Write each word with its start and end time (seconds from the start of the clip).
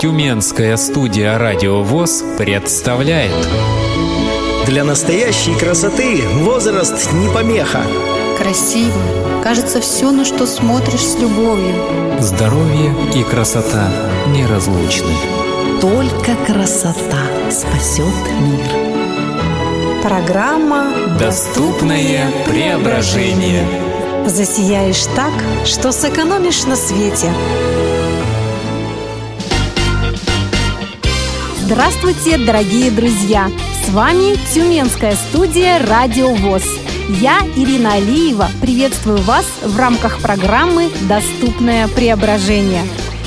Тюменская 0.00 0.78
студия 0.78 1.36
«Радио 1.36 1.82
ВОЗ» 1.82 2.24
представляет 2.38 3.34
Для 4.64 4.82
настоящей 4.82 5.54
красоты 5.54 6.22
возраст 6.38 7.12
не 7.12 7.28
помеха 7.28 7.82
Красиво. 8.38 8.98
Кажется, 9.44 9.82
все, 9.82 10.10
на 10.10 10.24
что 10.24 10.46
смотришь 10.46 11.04
с 11.04 11.18
любовью. 11.20 11.74
Здоровье 12.18 12.94
и 13.14 13.22
красота 13.24 13.90
неразлучны 14.28 15.12
Только 15.82 16.34
красота 16.46 17.20
спасет 17.50 18.06
мир. 18.40 20.00
Программа 20.02 20.94
Доступное 21.18 22.24
преображение 22.48 23.66
«Засияешь 24.26 25.04
так, 25.14 25.34
что 25.66 25.92
сэкономишь 25.92 26.64
на 26.64 26.76
свете». 26.76 27.30
Здравствуйте, 31.72 32.36
дорогие 32.36 32.90
друзья! 32.90 33.48
С 33.86 33.90
вами 33.90 34.34
Тюменская 34.52 35.14
студия 35.14 35.78
«Радио 35.86 36.34
ВОЗ». 36.34 36.64
Я, 37.20 37.38
Ирина 37.54 37.92
Алиева, 37.92 38.48
приветствую 38.60 39.18
вас 39.18 39.46
в 39.62 39.78
рамках 39.78 40.18
программы 40.18 40.90
«Доступное 41.08 41.86
преображение». 41.86 42.82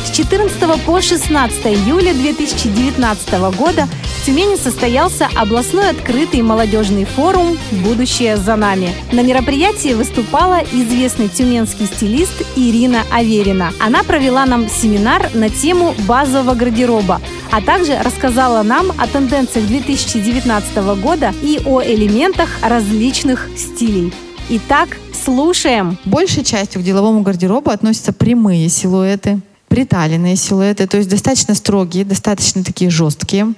С 0.06 0.12
14 0.12 0.84
по 0.86 1.00
16 1.00 1.68
июля 1.68 2.14
2019 2.14 3.32
года 3.58 3.88
в 4.04 4.26
Тюмени 4.26 4.58
состоялся 4.58 5.30
областной 5.36 5.90
открытый 5.90 6.42
молодежный 6.42 7.06
форум 7.06 7.58
«Будущее 7.72 8.36
за 8.36 8.58
нами». 8.58 8.94
На 9.14 9.22
мероприятии 9.22 9.94
выступала 9.94 10.62
известный 10.74 11.30
тюменский 11.30 11.86
стилист 11.86 12.42
Ирина 12.58 13.04
Аверина. 13.10 13.72
Она 13.80 14.04
провела 14.04 14.46
нам 14.46 14.70
семинар 14.70 15.30
на 15.34 15.50
тему 15.50 15.96
базового 16.08 16.56
гардероба, 16.56 17.22
а 17.54 17.62
также 17.62 18.00
рассказала 18.00 18.64
нам 18.64 18.92
о 18.98 19.06
тенденциях 19.06 19.68
2019 19.68 20.76
года 21.00 21.36
и 21.44 21.62
о 21.64 21.84
элементах 21.84 22.50
различных 22.64 23.48
стилей. 23.56 24.12
Итак, 24.50 24.98
слушаем. 25.24 26.00
Большей 26.04 26.44
частью 26.44 26.82
к 26.82 26.84
деловому 26.84 27.22
гардеробу 27.22 27.70
относятся 27.70 28.12
прямые 28.12 28.70
силуэты, 28.70 29.40
приталенные 29.68 30.36
силуэты, 30.36 30.88
то 30.88 30.98
есть 30.98 31.12
достаточно 31.12 31.54
строгие, 31.54 32.06
достаточно 32.06 32.64
такие 32.64 32.90
жесткие. 32.90 33.54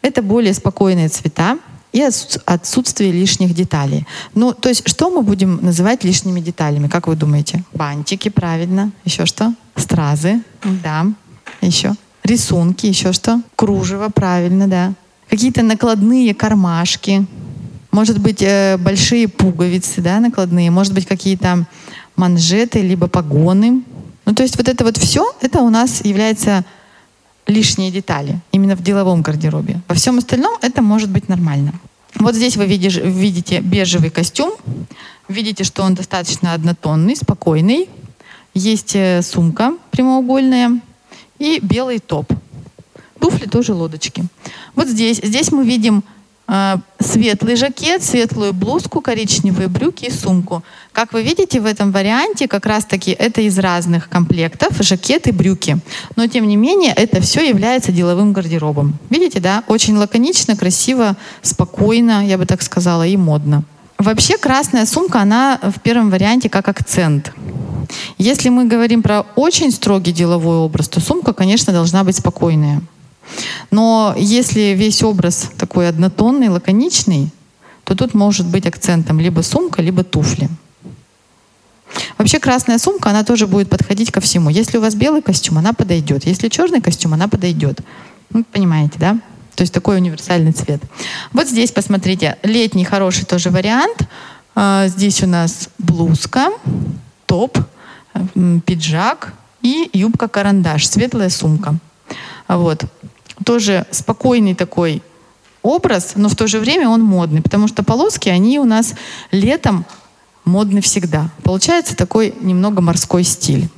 Это 0.00 0.22
более 0.22 0.54
спокойные 0.54 1.08
цвета 1.08 1.58
и 1.92 2.06
отсутствие 2.44 3.10
лишних 3.10 3.52
деталей. 3.52 4.06
Ну, 4.32 4.52
то 4.52 4.68
есть, 4.68 4.88
что 4.88 5.10
мы 5.10 5.22
будем 5.22 5.56
называть 5.60 6.04
лишними 6.04 6.38
деталями, 6.38 6.86
как 6.86 7.08
вы 7.08 7.16
думаете? 7.16 7.64
Бантики, 7.72 8.28
правильно. 8.28 8.92
Еще 9.04 9.26
что? 9.26 9.52
Стразы, 9.74 10.40
да. 10.62 11.06
Еще? 11.60 11.96
Рисунки, 12.24 12.86
еще 12.86 13.12
что? 13.12 13.40
Кружево, 13.56 14.08
правильно, 14.08 14.68
да. 14.68 14.92
Какие-то 15.28 15.62
накладные 15.62 16.34
кармашки. 16.34 17.26
Может 17.92 18.18
быть, 18.18 18.42
э, 18.42 18.76
большие 18.78 19.28
пуговицы, 19.28 20.00
да, 20.00 20.20
накладные. 20.20 20.70
Может 20.70 20.92
быть, 20.92 21.06
какие-то 21.06 21.66
манжеты, 22.16 22.82
либо 22.82 23.06
погоны. 23.08 23.82
Ну, 24.26 24.34
то 24.34 24.42
есть 24.42 24.56
вот 24.56 24.68
это 24.68 24.84
вот 24.84 24.96
все, 24.96 25.24
это 25.40 25.60
у 25.60 25.70
нас 25.70 26.04
является 26.04 26.64
лишние 27.46 27.90
детали 27.90 28.38
именно 28.52 28.76
в 28.76 28.82
деловом 28.82 29.22
гардеробе. 29.22 29.80
Во 29.88 29.94
всем 29.94 30.18
остальном 30.18 30.56
это 30.62 30.82
может 30.82 31.10
быть 31.10 31.28
нормально. 31.28 31.72
Вот 32.14 32.34
здесь 32.34 32.56
вы 32.56 32.66
видите, 32.66 33.00
видите 33.00 33.60
бежевый 33.60 34.10
костюм. 34.10 34.52
Видите, 35.28 35.64
что 35.64 35.82
он 35.82 35.94
достаточно 35.94 36.54
однотонный, 36.54 37.16
спокойный. 37.16 37.88
Есть 38.52 38.94
э, 38.94 39.22
сумка 39.22 39.74
прямоугольная 39.90 40.80
и 41.40 41.58
белый 41.60 41.98
топ. 41.98 42.32
Туфли 43.18 43.46
тоже 43.46 43.74
лодочки. 43.74 44.24
Вот 44.76 44.86
здесь, 44.86 45.20
здесь 45.22 45.50
мы 45.50 45.64
видим 45.64 46.04
э, 46.46 46.76
светлый 47.00 47.56
жакет, 47.56 48.02
светлую 48.02 48.52
блузку, 48.52 49.00
коричневые 49.00 49.68
брюки 49.68 50.04
и 50.06 50.10
сумку. 50.10 50.62
Как 50.92 51.12
вы 51.12 51.22
видите, 51.22 51.60
в 51.60 51.66
этом 51.66 51.92
варианте 51.92 52.46
как 52.46 52.66
раз-таки 52.66 53.10
это 53.10 53.40
из 53.40 53.58
разных 53.58 54.08
комплектов, 54.08 54.76
жакет 54.80 55.26
и 55.26 55.32
брюки. 55.32 55.78
Но 56.16 56.26
тем 56.28 56.46
не 56.46 56.56
менее, 56.56 56.92
это 56.94 57.20
все 57.20 57.46
является 57.48 57.90
деловым 57.90 58.32
гардеробом. 58.32 58.94
Видите, 59.10 59.40
да? 59.40 59.64
Очень 59.66 59.96
лаконично, 59.96 60.56
красиво, 60.56 61.16
спокойно, 61.42 62.26
я 62.26 62.38
бы 62.38 62.46
так 62.46 62.62
сказала, 62.62 63.06
и 63.06 63.16
модно. 63.16 63.64
Вообще 63.98 64.38
красная 64.38 64.86
сумка, 64.86 65.20
она 65.20 65.58
в 65.62 65.80
первом 65.80 66.10
варианте 66.10 66.48
как 66.48 66.68
акцент. 66.68 67.32
Если 68.18 68.48
мы 68.48 68.66
говорим 68.66 69.02
про 69.02 69.26
очень 69.36 69.70
строгий 69.70 70.12
деловой 70.12 70.56
образ, 70.56 70.88
то 70.88 71.00
сумка, 71.00 71.32
конечно, 71.32 71.72
должна 71.72 72.04
быть 72.04 72.16
спокойная. 72.16 72.82
Но 73.70 74.14
если 74.16 74.74
весь 74.74 75.02
образ 75.02 75.50
такой 75.56 75.88
однотонный, 75.88 76.48
лаконичный, 76.48 77.30
то 77.84 77.94
тут 77.94 78.14
может 78.14 78.46
быть 78.46 78.66
акцентом 78.66 79.20
либо 79.20 79.40
сумка, 79.42 79.82
либо 79.82 80.04
туфли. 80.04 80.48
Вообще 82.18 82.38
красная 82.38 82.78
сумка, 82.78 83.10
она 83.10 83.24
тоже 83.24 83.46
будет 83.46 83.68
подходить 83.68 84.12
ко 84.12 84.20
всему. 84.20 84.50
Если 84.50 84.78
у 84.78 84.80
вас 84.80 84.94
белый 84.94 85.22
костюм, 85.22 85.58
она 85.58 85.72
подойдет. 85.72 86.24
Если 86.24 86.48
черный 86.48 86.80
костюм, 86.80 87.14
она 87.14 87.28
подойдет. 87.28 87.80
Ну, 88.30 88.44
понимаете, 88.44 88.98
да? 88.98 89.18
То 89.56 89.62
есть 89.62 89.72
такой 89.72 89.96
универсальный 89.96 90.52
цвет. 90.52 90.80
Вот 91.32 91.48
здесь, 91.48 91.72
посмотрите, 91.72 92.36
летний 92.42 92.84
хороший 92.84 93.24
тоже 93.24 93.50
вариант. 93.50 94.06
А, 94.54 94.86
здесь 94.88 95.22
у 95.22 95.26
нас 95.26 95.68
блузка, 95.78 96.50
топ, 97.26 97.58
пиджак 98.66 99.34
и 99.62 99.90
юбка-карандаш, 99.92 100.86
светлая 100.86 101.28
сумка. 101.28 101.76
Вот. 102.48 102.84
Тоже 103.44 103.86
спокойный 103.90 104.54
такой 104.54 105.02
образ, 105.62 106.12
но 106.16 106.28
в 106.28 106.36
то 106.36 106.46
же 106.46 106.58
время 106.58 106.88
он 106.88 107.02
модный, 107.02 107.42
потому 107.42 107.68
что 107.68 107.82
полоски, 107.82 108.28
они 108.28 108.58
у 108.58 108.64
нас 108.64 108.94
летом 109.30 109.84
модны 110.44 110.80
всегда. 110.80 111.30
Получается 111.42 111.96
такой 111.96 112.34
немного 112.40 112.80
морской 112.80 113.22
стиль. 113.24 113.68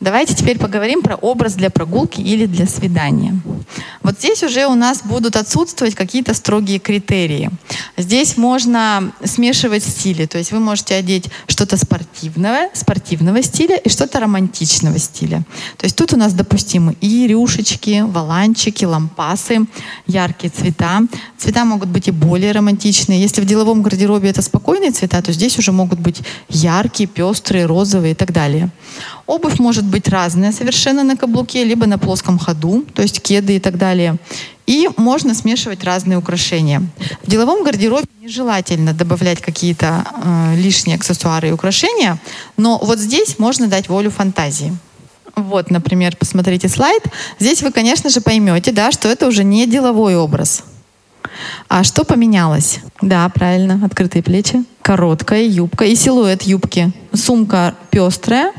Давайте 0.00 0.34
теперь 0.34 0.58
поговорим 0.58 1.02
про 1.02 1.16
образ 1.16 1.54
для 1.54 1.68
прогулки 1.68 2.22
или 2.22 2.46
для 2.46 2.66
свидания. 2.66 3.38
Вот 4.02 4.18
здесь 4.18 4.42
уже 4.42 4.66
у 4.66 4.74
нас 4.74 5.02
будут 5.04 5.36
отсутствовать 5.36 5.94
какие-то 5.94 6.32
строгие 6.32 6.78
критерии. 6.78 7.50
Здесь 7.98 8.38
можно 8.38 9.12
смешивать 9.22 9.84
стили, 9.84 10.24
то 10.24 10.38
есть 10.38 10.52
вы 10.52 10.58
можете 10.58 10.94
одеть 10.94 11.26
что-то 11.48 11.76
спортивного, 11.76 12.70
спортивного 12.72 13.42
стиля 13.42 13.76
и 13.76 13.90
что-то 13.90 14.20
романтичного 14.20 14.98
стиля. 14.98 15.44
То 15.76 15.84
есть 15.84 15.96
тут 15.96 16.14
у 16.14 16.16
нас 16.16 16.32
допустимы 16.32 16.96
и 17.02 17.26
рюшечки, 17.26 18.02
валанчики, 18.06 18.86
лампасы, 18.86 19.66
яркие 20.06 20.50
цвета. 20.50 21.02
Цвета 21.36 21.66
могут 21.66 21.90
быть 21.90 22.08
и 22.08 22.10
более 22.10 22.52
романтичные. 22.52 23.20
Если 23.20 23.42
в 23.42 23.44
деловом 23.44 23.82
гардеробе 23.82 24.30
это 24.30 24.40
спокойные 24.40 24.92
цвета, 24.92 25.20
то 25.20 25.30
здесь 25.32 25.58
уже 25.58 25.72
могут 25.72 25.98
быть 25.98 26.22
яркие, 26.48 27.06
пестрые, 27.06 27.66
розовые 27.66 28.12
и 28.12 28.14
так 28.14 28.32
далее. 28.32 28.70
Обувь 29.30 29.60
может 29.60 29.84
быть 29.84 30.08
разная 30.08 30.50
совершенно 30.50 31.04
на 31.04 31.16
каблуке, 31.16 31.62
либо 31.62 31.86
на 31.86 31.98
плоском 31.98 32.36
ходу, 32.36 32.84
то 32.94 33.02
есть 33.02 33.22
кеды 33.22 33.54
и 33.54 33.60
так 33.60 33.78
далее. 33.78 34.16
И 34.66 34.88
можно 34.96 35.34
смешивать 35.34 35.84
разные 35.84 36.18
украшения. 36.18 36.82
В 37.22 37.30
деловом 37.30 37.62
гардеробе 37.62 38.08
нежелательно 38.20 38.92
добавлять 38.92 39.40
какие-то 39.40 40.04
э, 40.04 40.56
лишние 40.56 40.96
аксессуары 40.96 41.50
и 41.50 41.52
украшения, 41.52 42.18
но 42.56 42.78
вот 42.82 42.98
здесь 42.98 43.38
можно 43.38 43.68
дать 43.68 43.88
волю 43.88 44.10
фантазии. 44.10 44.76
Вот, 45.36 45.70
например, 45.70 46.16
посмотрите 46.16 46.68
слайд. 46.68 47.04
Здесь 47.38 47.62
вы, 47.62 47.70
конечно 47.70 48.10
же, 48.10 48.20
поймете, 48.20 48.72
да, 48.72 48.90
что 48.90 49.08
это 49.08 49.28
уже 49.28 49.44
не 49.44 49.64
деловой 49.68 50.16
образ. 50.16 50.64
А 51.68 51.84
что 51.84 52.02
поменялось? 52.02 52.80
Да, 53.00 53.28
правильно, 53.28 53.80
открытые 53.84 54.24
плечи, 54.24 54.64
короткая 54.82 55.44
юбка 55.44 55.84
и 55.84 55.94
силуэт 55.94 56.42
юбки. 56.42 56.90
Сумка 57.14 57.76
пестрая, 57.90 58.52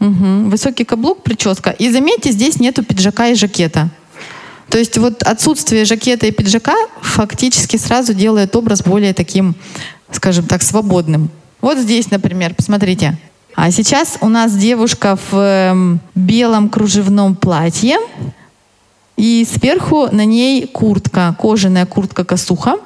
Угу. 0.00 0.50
Высокий 0.50 0.84
каблук, 0.84 1.22
прическа. 1.22 1.70
И 1.70 1.90
заметьте, 1.90 2.32
здесь 2.32 2.60
нету 2.60 2.84
пиджака 2.84 3.28
и 3.28 3.34
жакета. 3.34 3.88
То 4.68 4.78
есть 4.78 4.98
вот 4.98 5.22
отсутствие 5.22 5.84
жакета 5.84 6.26
и 6.26 6.32
пиджака 6.32 6.74
фактически 7.00 7.76
сразу 7.76 8.14
делает 8.14 8.54
образ 8.56 8.82
более 8.82 9.14
таким, 9.14 9.54
скажем 10.10 10.46
так, 10.46 10.62
свободным. 10.62 11.30
Вот 11.60 11.78
здесь, 11.78 12.10
например, 12.10 12.54
посмотрите. 12.54 13.16
А 13.54 13.70
сейчас 13.70 14.18
у 14.20 14.28
нас 14.28 14.54
девушка 14.54 15.16
в 15.30 15.34
э, 15.34 15.98
белом 16.14 16.68
кружевном 16.68 17.36
платье, 17.36 17.96
и 19.16 19.46
сверху 19.50 20.08
на 20.12 20.26
ней 20.26 20.66
куртка, 20.66 21.34
кожаная 21.40 21.86
куртка-косуха, 21.86 22.76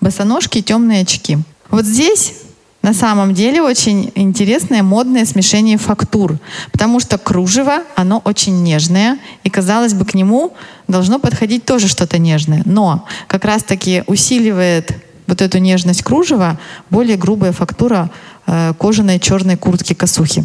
босоножки 0.00 0.60
темные 0.60 1.02
очки. 1.02 1.38
Вот 1.70 1.86
здесь 1.86 2.34
на 2.82 2.92
самом 2.92 3.32
деле 3.32 3.62
очень 3.62 4.10
интересное 4.16 4.82
модное 4.82 5.24
смешение 5.24 5.78
фактур, 5.78 6.38
потому 6.72 6.98
что 6.98 7.16
кружево, 7.16 7.82
оно 7.94 8.20
очень 8.24 8.62
нежное, 8.62 9.18
и, 9.44 9.50
казалось 9.50 9.94
бы, 9.94 10.04
к 10.04 10.14
нему 10.14 10.52
должно 10.88 11.18
подходить 11.20 11.64
тоже 11.64 11.88
что-то 11.88 12.18
нежное. 12.18 12.62
Но 12.64 13.06
как 13.28 13.44
раз-таки 13.44 14.02
усиливает 14.06 14.92
вот 15.28 15.40
эту 15.40 15.58
нежность 15.58 16.02
кружева 16.02 16.58
более 16.90 17.16
грубая 17.16 17.52
фактура 17.52 18.10
э, 18.46 18.74
кожаной 18.78 19.20
черной 19.20 19.56
куртки-косухи. 19.56 20.44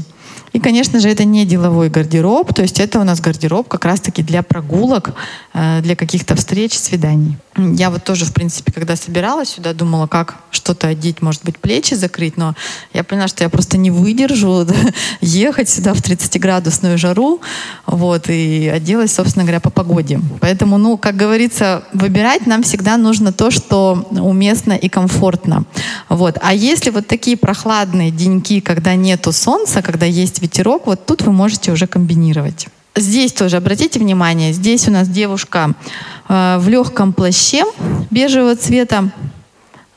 И, 0.53 0.59
конечно 0.59 0.99
же, 0.99 1.09
это 1.09 1.25
не 1.25 1.45
деловой 1.45 1.89
гардероб, 1.89 2.53
то 2.53 2.61
есть 2.61 2.79
это 2.79 2.99
у 2.99 3.03
нас 3.03 3.19
гардероб 3.19 3.67
как 3.67 3.85
раз-таки 3.85 4.23
для 4.23 4.43
прогулок, 4.43 5.11
для 5.81 5.95
каких-то 5.95 6.35
встреч, 6.35 6.77
свиданий. 6.77 7.37
Я 7.55 7.89
вот 7.89 8.03
тоже, 8.03 8.25
в 8.25 8.33
принципе, 8.33 8.71
когда 8.71 8.95
собиралась 8.95 9.49
сюда, 9.49 9.73
думала, 9.73 10.05
как 10.05 10.35
что-то 10.51 10.87
одеть, 10.87 11.23
может 11.23 11.43
быть, 11.43 11.57
плечи 11.57 11.95
закрыть, 11.95 12.37
но 12.37 12.53
я 12.93 13.03
поняла, 13.03 13.27
что 13.27 13.43
я 13.43 13.49
просто 13.49 13.77
не 13.77 13.89
выдержу 13.89 14.67
ехать 15.21 15.67
сюда 15.67 15.95
в 15.95 16.01
30-градусную 16.01 16.97
жару, 16.97 17.41
вот, 17.87 18.29
и 18.29 18.67
оделась, 18.67 19.13
собственно 19.13 19.45
говоря, 19.45 19.59
по 19.59 19.71
погоде. 19.71 20.19
Поэтому, 20.39 20.77
ну, 20.77 20.97
как 20.97 21.15
говорится, 21.15 21.83
выбирать 21.93 22.45
нам 22.45 22.61
всегда 22.61 22.97
нужно 22.97 23.31
то, 23.31 23.49
что 23.49 24.07
уместно 24.11 24.73
и 24.73 24.89
комфортно. 24.89 25.65
Вот. 26.09 26.37
А 26.41 26.53
если 26.53 26.91
вот 26.91 27.07
такие 27.07 27.37
прохладные 27.37 28.11
деньки, 28.11 28.59
когда 28.59 28.93
нету 28.93 29.31
солнца, 29.31 29.81
когда 29.81 30.05
есть 30.05 30.41
ветерок, 30.41 30.85
вот 30.85 31.05
тут 31.07 31.23
вы 31.23 31.31
можете 31.31 31.71
уже 31.71 31.87
комбинировать. 31.87 32.67
Здесь 32.97 33.31
тоже 33.31 33.57
обратите 33.57 33.99
внимание, 33.99 34.53
здесь 34.53 34.87
у 34.87 34.91
нас 34.91 35.07
девушка 35.07 35.73
э, 36.27 36.57
в 36.59 36.67
легком 36.67 37.13
плаще 37.13 37.63
бежевого 38.09 38.55
цвета, 38.55 39.11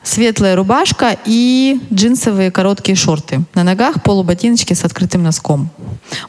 светлая 0.03 0.55
рубашка 0.55 1.17
и 1.25 1.81
джинсовые 1.91 2.51
короткие 2.51 2.95
шорты. 2.95 3.41
На 3.55 3.63
ногах 3.63 4.03
полуботиночки 4.03 4.73
с 4.73 4.83
открытым 4.83 5.23
носком. 5.23 5.71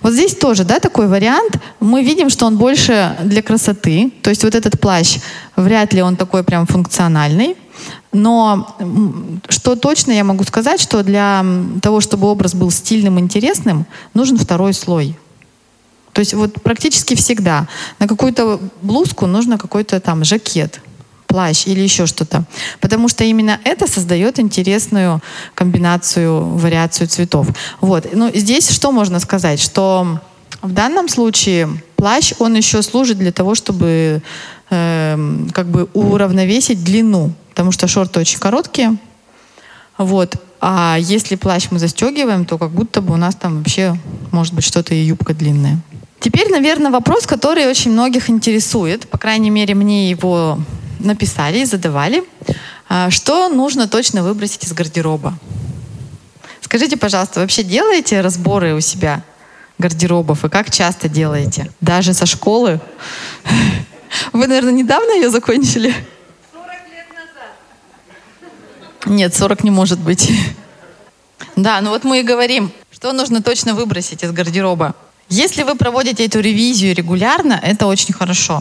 Вот 0.00 0.14
здесь 0.14 0.34
тоже, 0.34 0.64
да, 0.64 0.78
такой 0.78 1.08
вариант. 1.08 1.58
Мы 1.78 2.02
видим, 2.02 2.30
что 2.30 2.46
он 2.46 2.56
больше 2.56 3.18
для 3.22 3.42
красоты. 3.42 4.10
То 4.22 4.30
есть 4.30 4.42
вот 4.42 4.54
этот 4.54 4.80
плащ, 4.80 5.18
вряд 5.56 5.92
ли 5.92 6.00
он 6.00 6.16
такой 6.16 6.42
прям 6.42 6.66
функциональный. 6.66 7.54
Но 8.12 8.76
что 9.50 9.76
точно 9.76 10.12
я 10.12 10.24
могу 10.24 10.44
сказать, 10.44 10.80
что 10.80 11.02
для 11.02 11.44
того, 11.82 12.00
чтобы 12.00 12.28
образ 12.28 12.54
был 12.54 12.70
стильным, 12.70 13.18
интересным, 13.18 13.84
нужен 14.14 14.38
второй 14.38 14.72
слой. 14.72 15.18
То 16.12 16.20
есть 16.20 16.34
вот 16.34 16.62
практически 16.62 17.14
всегда 17.14 17.68
на 17.98 18.06
какую-то 18.06 18.60
блузку 18.82 19.26
нужно 19.26 19.58
какой-то 19.58 19.98
там 20.00 20.24
жакет, 20.24 20.80
плащ 21.26 21.66
или 21.66 21.80
еще 21.80 22.06
что-то. 22.06 22.44
Потому 22.80 23.08
что 23.08 23.24
именно 23.24 23.58
это 23.64 23.90
создает 23.90 24.38
интересную 24.38 25.22
комбинацию, 25.54 26.44
вариацию 26.58 27.08
цветов. 27.08 27.48
Вот. 27.80 28.06
Ну, 28.12 28.30
здесь 28.34 28.70
что 28.70 28.92
можно 28.92 29.20
сказать? 29.20 29.60
Что 29.60 30.20
в 30.60 30.72
данном 30.72 31.08
случае 31.08 31.68
плащ, 31.96 32.34
он 32.38 32.54
еще 32.54 32.82
служит 32.82 33.18
для 33.18 33.32
того, 33.32 33.54
чтобы 33.54 34.22
э, 34.70 35.46
как 35.52 35.68
бы 35.68 35.88
уравновесить 35.94 36.84
длину. 36.84 37.32
Потому 37.50 37.72
что 37.72 37.88
шорты 37.88 38.20
очень 38.20 38.38
короткие. 38.38 38.96
Вот. 39.96 40.36
А 40.60 40.96
если 41.00 41.36
плащ 41.36 41.68
мы 41.70 41.78
застегиваем, 41.78 42.44
то 42.44 42.58
как 42.58 42.70
будто 42.70 43.00
бы 43.00 43.14
у 43.14 43.16
нас 43.16 43.34
там 43.34 43.58
вообще 43.58 43.96
может 44.30 44.54
быть 44.54 44.64
что-то 44.64 44.94
и 44.94 45.02
юбка 45.02 45.34
длинная. 45.34 45.80
Теперь, 46.22 46.50
наверное, 46.50 46.92
вопрос, 46.92 47.26
который 47.26 47.66
очень 47.66 47.90
многих 47.90 48.30
интересует. 48.30 49.08
По 49.08 49.18
крайней 49.18 49.50
мере, 49.50 49.74
мне 49.74 50.08
его 50.08 50.56
написали 51.00 51.58
и 51.58 51.64
задавали. 51.64 52.22
А, 52.88 53.10
что 53.10 53.48
нужно 53.48 53.88
точно 53.88 54.22
выбросить 54.22 54.62
из 54.62 54.72
гардероба? 54.72 55.34
Скажите, 56.60 56.96
пожалуйста, 56.96 57.40
вообще 57.40 57.64
делаете 57.64 58.20
разборы 58.20 58.72
у 58.74 58.80
себя 58.80 59.24
гардеробов? 59.78 60.44
И 60.44 60.48
как 60.48 60.70
часто 60.70 61.08
делаете? 61.08 61.72
Даже 61.80 62.14
со 62.14 62.24
школы? 62.24 62.78
Вы, 64.32 64.46
наверное, 64.46 64.72
недавно 64.72 65.10
ее 65.14 65.28
закончили? 65.28 65.92
40 66.52 66.66
лет 66.92 67.06
назад. 67.10 69.06
Нет, 69.06 69.34
40 69.34 69.64
не 69.64 69.70
может 69.70 69.98
быть. 69.98 70.30
Да, 71.54 71.82
ну 71.82 71.90
вот 71.90 72.04
мы 72.04 72.20
и 72.20 72.22
говорим, 72.22 72.72
что 72.90 73.12
нужно 73.12 73.42
точно 73.42 73.74
выбросить 73.74 74.22
из 74.24 74.32
гардероба. 74.32 74.94
Если 75.34 75.62
вы 75.62 75.76
проводите 75.76 76.26
эту 76.26 76.40
ревизию 76.40 76.94
регулярно, 76.94 77.58
это 77.62 77.86
очень 77.86 78.12
хорошо. 78.12 78.60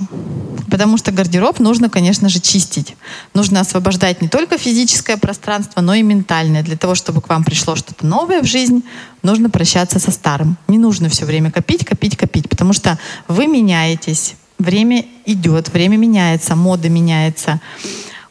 Потому 0.70 0.96
что 0.96 1.12
гардероб 1.12 1.60
нужно, 1.60 1.90
конечно 1.90 2.30
же, 2.30 2.40
чистить. 2.40 2.96
Нужно 3.34 3.60
освобождать 3.60 4.22
не 4.22 4.30
только 4.30 4.58
физическое 4.58 5.18
пространство, 5.18 5.82
но 5.82 5.94
и 5.96 6.02
ментальное. 6.02 6.64
Для 6.64 6.78
того, 6.78 6.96
чтобы 6.96 7.20
к 7.20 7.28
вам 7.28 7.44
пришло 7.44 7.76
что-то 7.76 8.06
новое 8.06 8.42
в 8.42 8.46
жизнь, 8.46 8.84
нужно 9.22 9.50
прощаться 9.50 10.00
со 10.00 10.12
старым. 10.12 10.56
Не 10.70 10.78
нужно 10.78 11.10
все 11.10 11.26
время 11.26 11.52
копить, 11.52 11.84
копить, 11.84 12.16
копить, 12.16 12.48
потому 12.48 12.72
что 12.72 12.98
вы 13.28 13.48
меняетесь. 13.48 14.36
Время 14.58 15.04
идет, 15.26 15.74
время 15.74 15.98
меняется, 15.98 16.56
мода 16.56 16.88
меняется. 16.88 17.60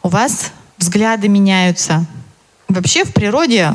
У 0.03 0.09
вас 0.09 0.53
взгляды 0.79 1.29
меняются, 1.29 2.07
Вообще 2.71 3.05
в 3.05 3.13
природе 3.13 3.73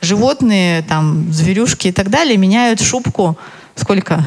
животные, 0.00 0.82
там, 0.82 1.30
зверюшки 1.30 1.88
и 1.88 1.92
так 1.92 2.08
далее 2.08 2.38
меняют 2.38 2.80
шубку 2.80 3.36
сколько? 3.74 4.24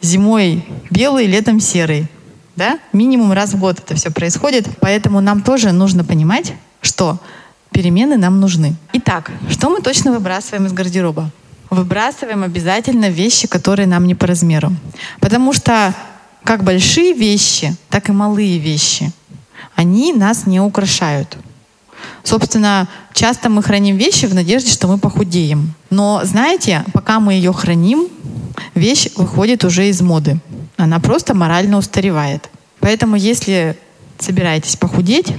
Зимой 0.00 0.64
белый, 0.88 1.26
летом 1.26 1.58
серый. 1.58 2.06
Да? 2.54 2.78
Минимум 2.92 3.32
раз 3.32 3.54
в 3.54 3.58
год 3.58 3.80
это 3.80 3.96
все 3.96 4.10
происходит. 4.10 4.68
Поэтому 4.80 5.20
нам 5.20 5.42
тоже 5.42 5.72
нужно 5.72 6.04
понимать, 6.04 6.52
что 6.80 7.18
перемены 7.72 8.16
нам 8.16 8.38
нужны. 8.38 8.76
Итак, 8.92 9.32
что 9.48 9.68
мы 9.68 9.80
точно 9.80 10.12
выбрасываем 10.12 10.66
из 10.66 10.72
гардероба? 10.72 11.30
Выбрасываем 11.70 12.44
обязательно 12.44 13.08
вещи, 13.08 13.48
которые 13.48 13.86
нам 13.88 14.06
не 14.06 14.14
по 14.14 14.28
размеру. 14.28 14.70
Потому 15.18 15.52
что 15.52 15.92
как 16.44 16.62
большие 16.62 17.14
вещи, 17.14 17.74
так 17.88 18.08
и 18.08 18.12
малые 18.12 18.58
вещи, 18.58 19.10
они 19.74 20.12
нас 20.12 20.46
не 20.46 20.60
украшают. 20.60 21.36
Собственно, 22.22 22.88
часто 23.12 23.48
мы 23.48 23.62
храним 23.62 23.96
вещи 23.96 24.26
в 24.26 24.34
надежде, 24.34 24.70
что 24.70 24.88
мы 24.88 24.98
похудеем. 24.98 25.74
Но 25.90 26.20
знаете, 26.24 26.84
пока 26.92 27.20
мы 27.20 27.34
ее 27.34 27.52
храним, 27.52 28.08
вещь 28.74 29.08
выходит 29.16 29.64
уже 29.64 29.88
из 29.88 30.00
моды. 30.00 30.38
Она 30.76 31.00
просто 31.00 31.34
морально 31.34 31.78
устаревает. 31.78 32.48
Поэтому 32.80 33.16
если 33.16 33.76
собираетесь 34.18 34.76
похудеть, 34.76 35.34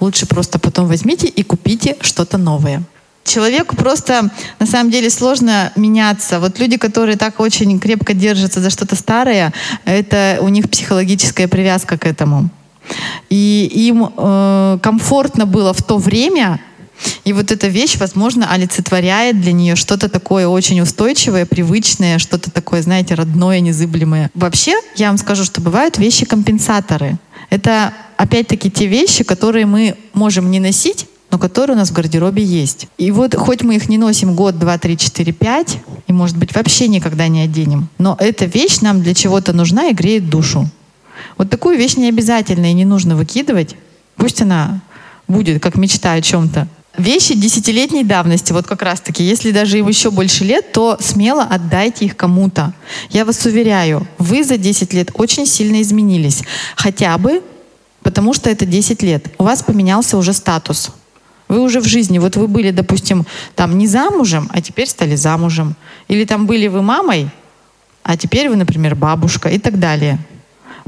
лучше 0.00 0.26
просто 0.26 0.58
потом 0.58 0.86
возьмите 0.86 1.28
и 1.28 1.42
купите 1.42 1.96
что-то 2.00 2.38
новое. 2.38 2.82
Человеку 3.24 3.76
просто 3.76 4.30
на 4.58 4.66
самом 4.66 4.90
деле 4.90 5.08
сложно 5.08 5.72
меняться. 5.76 6.40
Вот 6.40 6.58
люди, 6.58 6.76
которые 6.76 7.16
так 7.16 7.38
очень 7.38 7.78
крепко 7.78 8.14
держатся 8.14 8.60
за 8.60 8.70
что-то 8.70 8.96
старое, 8.96 9.52
это 9.84 10.38
у 10.40 10.48
них 10.48 10.68
психологическая 10.68 11.46
привязка 11.46 11.96
к 11.98 12.04
этому. 12.04 12.50
И 13.30 13.70
им 13.88 14.12
э, 14.16 14.78
комфортно 14.82 15.46
было 15.46 15.72
в 15.72 15.82
то 15.82 15.98
время, 15.98 16.60
и 17.24 17.32
вот 17.32 17.50
эта 17.50 17.68
вещь, 17.68 17.96
возможно, 17.98 18.50
олицетворяет 18.50 19.40
для 19.40 19.52
нее 19.52 19.76
что-то 19.76 20.08
такое 20.08 20.46
очень 20.46 20.80
устойчивое, 20.80 21.46
привычное, 21.46 22.18
что-то 22.18 22.50
такое, 22.50 22.82
знаете, 22.82 23.14
родное, 23.14 23.60
незыблемое. 23.60 24.30
Вообще, 24.34 24.74
я 24.96 25.08
вам 25.08 25.18
скажу, 25.18 25.44
что 25.44 25.60
бывают 25.60 25.98
вещи-компенсаторы. 25.98 27.18
Это, 27.50 27.92
опять-таки, 28.16 28.70
те 28.70 28.86
вещи, 28.86 29.24
которые 29.24 29.66
мы 29.66 29.96
можем 30.14 30.50
не 30.50 30.60
носить, 30.60 31.06
но 31.30 31.38
которые 31.38 31.76
у 31.76 31.78
нас 31.78 31.90
в 31.90 31.92
гардеробе 31.92 32.44
есть. 32.44 32.88
И 32.98 33.10
вот 33.10 33.34
хоть 33.34 33.62
мы 33.62 33.76
их 33.76 33.88
не 33.88 33.98
носим 33.98 34.34
год, 34.34 34.58
два, 34.58 34.78
три, 34.78 34.96
четыре, 34.98 35.32
пять, 35.32 35.78
и, 36.06 36.12
может 36.12 36.36
быть, 36.36 36.54
вообще 36.54 36.88
никогда 36.88 37.28
не 37.28 37.40
оденем, 37.40 37.88
но 37.98 38.16
эта 38.20 38.44
вещь 38.44 38.80
нам 38.80 39.02
для 39.02 39.14
чего-то 39.14 39.52
нужна 39.52 39.88
и 39.88 39.94
греет 39.94 40.28
душу. 40.28 40.68
Вот 41.36 41.50
такую 41.50 41.78
вещь 41.78 41.96
не 41.96 42.08
обязательно 42.08 42.70
и 42.70 42.74
не 42.74 42.84
нужно 42.84 43.16
выкидывать. 43.16 43.76
Пусть 44.16 44.42
она 44.42 44.80
будет 45.28 45.62
как 45.62 45.76
мечта 45.76 46.12
о 46.12 46.20
чем-то. 46.20 46.68
Вещи 46.98 47.34
десятилетней 47.34 48.04
давности, 48.04 48.52
вот 48.52 48.66
как 48.66 48.82
раз-таки, 48.82 49.24
если 49.24 49.50
даже 49.50 49.78
им 49.78 49.88
еще 49.88 50.10
больше 50.10 50.44
лет, 50.44 50.72
то 50.72 50.98
смело 51.00 51.42
отдайте 51.42 52.04
их 52.04 52.16
кому-то. 52.16 52.74
Я 53.10 53.24
вас 53.24 53.46
уверяю, 53.46 54.06
вы 54.18 54.44
за 54.44 54.58
10 54.58 54.92
лет 54.92 55.10
очень 55.14 55.46
сильно 55.46 55.80
изменились. 55.80 56.42
Хотя 56.76 57.16
бы 57.16 57.42
потому 58.02 58.34
что 58.34 58.50
это 58.50 58.66
10 58.66 59.02
лет. 59.02 59.26
У 59.38 59.44
вас 59.44 59.62
поменялся 59.62 60.16
уже 60.16 60.32
статус. 60.32 60.90
Вы 61.48 61.60
уже 61.60 61.80
в 61.80 61.86
жизни, 61.86 62.18
вот 62.18 62.36
вы 62.36 62.48
были, 62.48 62.70
допустим, 62.70 63.26
там 63.54 63.76
не 63.76 63.86
замужем, 63.86 64.48
а 64.52 64.60
теперь 64.60 64.88
стали 64.88 65.16
замужем. 65.16 65.76
Или 66.08 66.24
там 66.24 66.46
были 66.46 66.66
вы 66.68 66.82
мамой, 66.82 67.28
а 68.02 68.16
теперь 68.16 68.48
вы, 68.48 68.56
например, 68.56 68.94
бабушка 68.94 69.48
и 69.48 69.58
так 69.58 69.78
далее. 69.78 70.18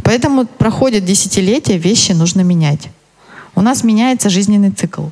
Поэтому 0.05 0.45
проходят 0.47 1.05
десятилетия, 1.05 1.79
вещи 1.79 2.13
нужно 2.13 2.43
менять. 2.43 2.89
У 3.55 3.63
нас 3.63 3.83
меняется 3.83 4.29
жизненный 4.29 4.71
цикл. 4.71 5.07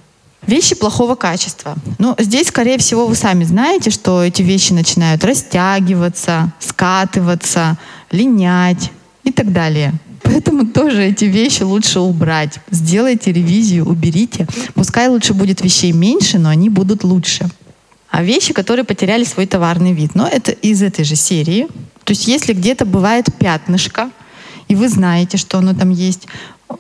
Вещи 0.47 0.75
плохого 0.75 1.15
качества. 1.15 1.77
Ну, 1.99 2.15
здесь, 2.19 2.49
скорее 2.49 2.77
всего, 2.77 3.07
вы 3.07 3.15
сами 3.15 3.45
знаете, 3.45 3.91
что 3.91 4.23
эти 4.23 4.43
вещи 4.43 4.73
начинают 4.73 5.25
растягиваться, 5.25 6.53
скатываться, 6.59 7.79
линять 8.11 8.91
и 9.25 9.33
так 9.33 9.53
далее. 9.53 9.95
Поэтому 10.23 10.67
тоже 10.67 11.05
эти 11.05 11.25
вещи 11.25 11.63
лучше 11.63 12.01
убрать. 12.01 12.59
Сделайте 12.71 13.33
ревизию, 13.33 13.87
уберите. 13.87 14.47
Пускай 14.75 15.09
лучше 15.09 15.33
будет 15.33 15.63
вещей 15.63 15.93
меньше, 15.93 16.39
но 16.39 16.49
они 16.49 16.69
будут 16.69 17.05
лучше. 17.05 17.49
А 18.11 18.23
вещи, 18.23 18.53
которые 18.53 18.85
потеряли 18.85 19.25
свой 19.25 19.47
товарный 19.47 19.93
вид. 19.93 20.15
Но 20.15 20.27
это 20.27 20.51
из 20.51 20.83
этой 20.83 21.05
же 21.05 21.17
серии. 21.17 21.69
То 22.05 22.11
есть 22.11 22.27
если 22.27 22.53
где-то 22.53 22.85
бывает 22.85 23.27
пятнышко, 23.39 24.11
и 24.73 24.75
вы 24.75 24.89
знаете, 24.89 25.37
что 25.37 25.59
оно 25.59 25.75
там 25.75 25.91
есть, 25.91 26.27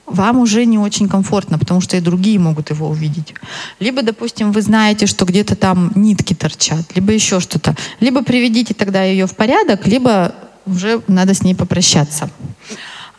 вам 0.06 0.38
уже 0.38 0.64
не 0.64 0.78
очень 0.78 1.10
комфортно, 1.10 1.58
потому 1.58 1.82
что 1.82 1.94
и 1.94 2.00
другие 2.00 2.38
могут 2.38 2.70
его 2.70 2.88
увидеть. 2.88 3.34
Либо, 3.80 4.02
допустим, 4.02 4.50
вы 4.52 4.62
знаете, 4.62 5.06
что 5.06 5.26
где-то 5.26 5.56
там 5.56 5.92
нитки 5.94 6.32
торчат, 6.32 6.86
либо 6.94 7.12
еще 7.12 7.38
что-то. 7.38 7.76
Либо 8.00 8.22
приведите 8.22 8.72
тогда 8.72 9.02
ее 9.02 9.26
в 9.26 9.36
порядок, 9.36 9.86
либо 9.86 10.34
уже 10.64 11.02
надо 11.06 11.34
с 11.34 11.42
ней 11.42 11.54
попрощаться. 11.54 12.30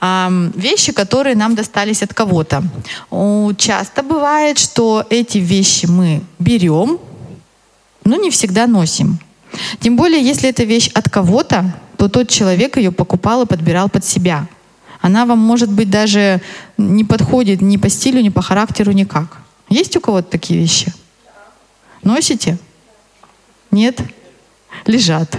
А, 0.02 0.32
вещи, 0.56 0.92
которые 0.92 1.36
нам 1.36 1.54
достались 1.54 2.02
от 2.02 2.16
кого-то. 2.16 2.64
Часто 3.58 4.02
бывает, 4.02 4.58
что 4.58 5.06
эти 5.12 5.38
вещи 5.38 5.86
мы 5.86 6.24
берем, 6.40 6.98
но 8.06 8.16
не 8.16 8.32
всегда 8.32 8.66
носим. 8.66 9.20
Тем 9.82 9.98
более, 9.98 10.20
если 10.20 10.50
эта 10.50 10.64
вещь 10.64 10.90
от 10.96 11.12
кого-то, 11.12 11.76
то 11.98 12.10
тот 12.10 12.28
человек 12.28 12.78
ее 12.78 12.92
покупал 12.92 13.44
и 13.44 13.46
подбирал 13.46 13.88
под 13.88 14.04
себя– 14.04 14.48
она 15.04 15.26
вам, 15.26 15.38
может 15.38 15.70
быть, 15.70 15.90
даже 15.90 16.40
не 16.78 17.04
подходит 17.04 17.62
ни 17.62 17.76
по 17.76 17.90
стилю, 17.90 18.22
ни 18.22 18.30
по 18.30 18.42
характеру, 18.42 18.94
никак. 18.94 19.38
Есть 19.68 19.98
у 19.98 20.00
кого-то 20.00 20.32
такие 20.32 20.58
вещи? 20.58 20.94
Носите? 22.04 22.58
Нет? 23.70 24.00
Лежат. 24.86 25.38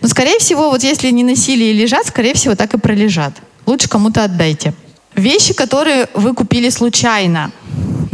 Но, 0.00 0.06
скорее 0.06 0.38
всего, 0.38 0.70
вот 0.70 0.84
если 0.84 1.10
не 1.10 1.24
носили 1.24 1.64
и 1.64 1.72
лежат, 1.72 2.06
скорее 2.06 2.34
всего, 2.34 2.54
так 2.54 2.72
и 2.74 2.78
пролежат. 2.78 3.34
Лучше 3.66 3.88
кому-то 3.88 4.22
отдайте. 4.22 4.72
Вещи, 5.16 5.52
которые 5.52 6.08
вы 6.14 6.32
купили 6.32 6.68
случайно. 6.68 7.50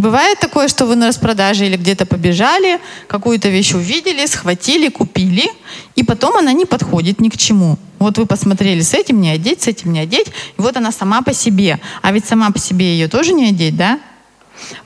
Бывает 0.00 0.40
такое, 0.40 0.68
что 0.68 0.86
вы 0.86 0.96
на 0.96 1.08
распродаже 1.08 1.66
или 1.66 1.76
где-то 1.76 2.06
побежали, 2.06 2.80
какую-то 3.06 3.50
вещь 3.50 3.74
увидели, 3.74 4.24
схватили, 4.24 4.88
купили, 4.88 5.50
и 5.94 6.02
потом 6.02 6.38
она 6.38 6.54
не 6.54 6.64
подходит 6.64 7.20
ни 7.20 7.28
к 7.28 7.36
чему. 7.36 7.76
Вот 7.98 8.16
вы 8.16 8.24
посмотрели, 8.24 8.80
с 8.80 8.94
этим 8.94 9.20
не 9.20 9.28
одеть, 9.28 9.60
с 9.60 9.66
этим 9.66 9.92
не 9.92 10.00
одеть, 10.00 10.28
и 10.28 10.62
вот 10.62 10.74
она 10.78 10.90
сама 10.90 11.20
по 11.20 11.34
себе. 11.34 11.80
А 12.00 12.12
ведь 12.12 12.24
сама 12.24 12.50
по 12.50 12.58
себе 12.58 12.94
ее 12.94 13.08
тоже 13.08 13.34
не 13.34 13.50
одеть, 13.50 13.76
да? 13.76 14.00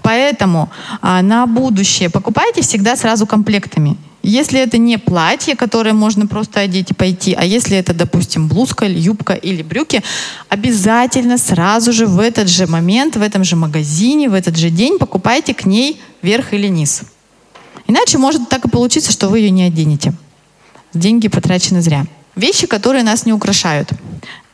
Поэтому 0.02 0.68
а, 1.00 1.22
на 1.22 1.46
будущее 1.46 2.10
покупайте 2.10 2.62
всегда 2.62 2.96
сразу 2.96 3.24
комплектами. 3.24 3.96
Если 4.26 4.58
это 4.58 4.78
не 4.78 4.96
платье, 4.96 5.54
которое 5.54 5.92
можно 5.92 6.26
просто 6.26 6.60
одеть 6.60 6.90
и 6.90 6.94
пойти, 6.94 7.34
а 7.34 7.44
если 7.44 7.76
это, 7.76 7.92
допустим, 7.92 8.48
блузка, 8.48 8.86
юбка 8.86 9.34
или 9.34 9.62
брюки, 9.62 10.02
обязательно 10.48 11.36
сразу 11.36 11.92
же 11.92 12.06
в 12.06 12.18
этот 12.18 12.48
же 12.48 12.66
момент, 12.66 13.16
в 13.16 13.20
этом 13.20 13.44
же 13.44 13.54
магазине, 13.54 14.30
в 14.30 14.32
этот 14.32 14.56
же 14.56 14.70
день 14.70 14.98
покупайте 14.98 15.52
к 15.52 15.66
ней 15.66 16.00
верх 16.22 16.54
или 16.54 16.68
низ. 16.68 17.02
Иначе 17.86 18.16
может 18.16 18.48
так 18.48 18.64
и 18.64 18.70
получиться, 18.70 19.12
что 19.12 19.28
вы 19.28 19.40
ее 19.40 19.50
не 19.50 19.64
оденете. 19.64 20.14
Деньги 20.94 21.28
потрачены 21.28 21.82
зря. 21.82 22.06
Вещи, 22.34 22.66
которые 22.66 23.04
нас 23.04 23.26
не 23.26 23.34
украшают. 23.34 23.90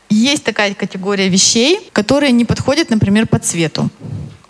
Есть 0.08 0.42
такая 0.42 0.74
категория 0.74 1.28
вещей, 1.28 1.78
которые 1.92 2.32
не 2.32 2.44
подходят, 2.44 2.90
например, 2.90 3.28
по 3.28 3.38
цвету 3.38 3.88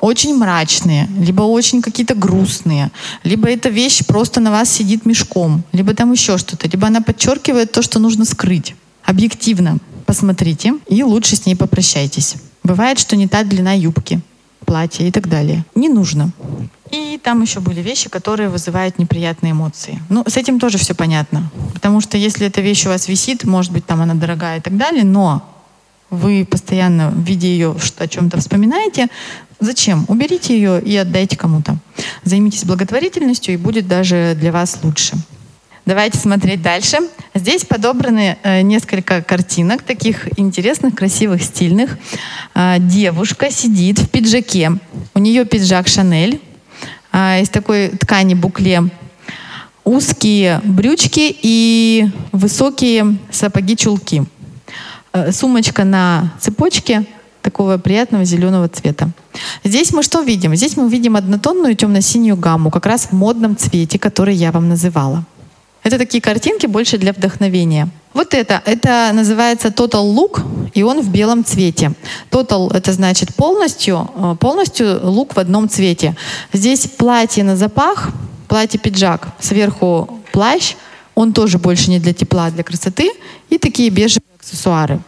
очень 0.01 0.35
мрачные, 0.37 1.09
либо 1.19 1.43
очень 1.43 1.83
какие-то 1.83 2.15
грустные, 2.15 2.91
либо 3.25 3.49
эта 3.49 3.69
вещь 3.69 4.05
просто 4.07 4.41
на 4.41 4.51
вас 4.51 4.71
сидит 4.71 5.07
мешком, 5.07 5.63
либо 5.73 5.95
там 5.95 6.13
еще 6.13 6.39
что-то, 6.39 6.69
либо 6.69 6.87
она 6.87 7.01
подчеркивает 7.01 7.73
то, 7.73 7.83
что 7.83 7.99
нужно 7.99 8.25
скрыть. 8.25 8.75
Объективно 9.05 9.79
посмотрите 10.07 10.75
и 10.89 11.03
лучше 11.03 11.37
с 11.37 11.47
ней 11.47 11.55
попрощайтесь. 11.55 12.37
Бывает, 12.63 12.99
что 12.99 13.17
не 13.17 13.29
та 13.29 13.43
длина 13.45 13.73
юбки, 13.73 14.21
платья 14.65 15.07
и 15.07 15.11
так 15.11 15.29
далее. 15.29 15.65
Не 15.75 15.89
нужно. 15.89 16.31
И 16.91 17.19
там 17.23 17.43
еще 17.43 17.61
были 17.61 17.81
вещи, 17.81 18.09
которые 18.09 18.49
вызывают 18.49 18.99
неприятные 18.99 19.53
эмоции. 19.53 20.03
Ну, 20.09 20.25
с 20.27 20.37
этим 20.37 20.59
тоже 20.59 20.79
все 20.79 20.95
понятно. 20.95 21.51
Потому 21.75 22.01
что 22.01 22.17
если 22.19 22.47
эта 22.47 22.61
вещь 22.61 22.87
у 22.87 22.89
вас 22.89 23.09
висит, 23.09 23.45
может 23.45 23.73
быть, 23.73 23.87
там 23.87 24.01
она 24.01 24.15
дорогая 24.15 24.59
и 24.59 24.61
так 24.61 24.77
далее, 24.77 25.05
но 25.05 25.43
вы 26.11 26.45
постоянно, 26.45 27.13
видя 27.17 27.47
ее, 27.47 27.75
о 27.99 28.09
чем-то 28.09 28.39
вспоминаете, 28.39 29.09
Зачем? 29.61 30.07
Уберите 30.09 30.55
ее 30.55 30.81
и 30.81 30.97
отдайте 30.97 31.37
кому-то. 31.37 31.77
Займитесь 32.25 32.65
благотворительностью, 32.65 33.53
и 33.53 33.59
будет 33.59 33.87
даже 33.87 34.35
для 34.35 34.53
вас 34.53 34.79
лучше. 34.83 35.17
Давайте 35.85 36.19
смотреть 36.19 36.63
дальше. 36.63 36.99
Здесь 37.35 37.65
подобраны 37.65 38.39
э, 38.43 38.63
несколько 38.63 39.23
картинок, 39.23 39.83
таких 39.83 40.39
интересных, 40.39 40.95
красивых, 40.95 41.43
стильных. 41.43 41.99
Э, 42.55 42.77
девушка 42.79 43.51
сидит 43.51 43.99
в 43.99 44.09
пиджаке. 44.09 44.73
У 45.15 45.19
нее 45.19 45.45
пиджак 45.45 45.89
Шанель 45.89 46.41
э, 47.13 47.43
из 47.43 47.51
такой 47.51 47.89
ткани 47.89 48.35
букле. 48.35 48.85
Узкие 49.85 50.61
брючки 50.65 51.37
и 51.43 52.09
высокие 52.33 53.19
сапоги-чулки. 53.31 54.25
Э, 55.13 55.33
сумочка 55.33 55.85
на 55.85 56.33
цепочке– 56.41 57.05
такого 57.43 57.79
приятного 57.79 58.25
зеленого 58.25 58.69
цвета. 58.69 59.11
Здесь 59.65 59.93
мы 59.93 60.03
что 60.03 60.21
видим? 60.23 60.55
Здесь 60.55 60.77
мы 60.77 60.89
видим 60.89 61.17
однотонную 61.17 61.75
темно-синюю 61.75 62.37
гамму, 62.37 62.71
как 62.71 62.87
раз 62.87 63.07
в 63.07 63.13
модном 63.13 63.57
цвете, 63.57 63.99
который 63.99 64.35
я 64.35 64.53
вам 64.53 64.69
называла. 64.69 65.25
Это 65.83 65.97
такие 65.97 66.21
картинки 66.21 66.67
больше 66.67 66.99
для 66.99 67.13
вдохновения. 67.13 67.89
Вот 68.13 68.35
это, 68.35 68.61
это 68.67 69.11
называется 69.15 69.69
Total 69.69 70.05
Look, 70.15 70.43
и 70.75 70.83
он 70.83 71.01
в 71.01 71.11
белом 71.11 71.45
цвете. 71.45 71.93
Total— 72.31 72.71
это 72.75 72.93
значит 72.93 73.35
полностью, 73.35 74.11
э, 74.17 74.37
полностью 74.39 75.01
лук 75.03 75.35
в 75.35 75.39
одном 75.39 75.69
цвете. 75.69 76.17
Здесь 76.53 76.87
платье 76.87 77.45
на 77.45 77.57
запах, 77.57 78.11
платье-пиджак, 78.49 79.29
сверху 79.39 80.21
плащ, 80.33 80.75
он 81.21 81.33
тоже 81.35 81.59
больше 81.59 81.91
не 81.91 81.99
для 81.99 82.15
тепла, 82.15 82.47
а 82.47 82.51
для 82.51 82.63
красоты, 82.65 83.11
и 83.51 83.59
такие 83.59 83.91
бежевые 83.91 84.35
аксессуары. 84.39 85.01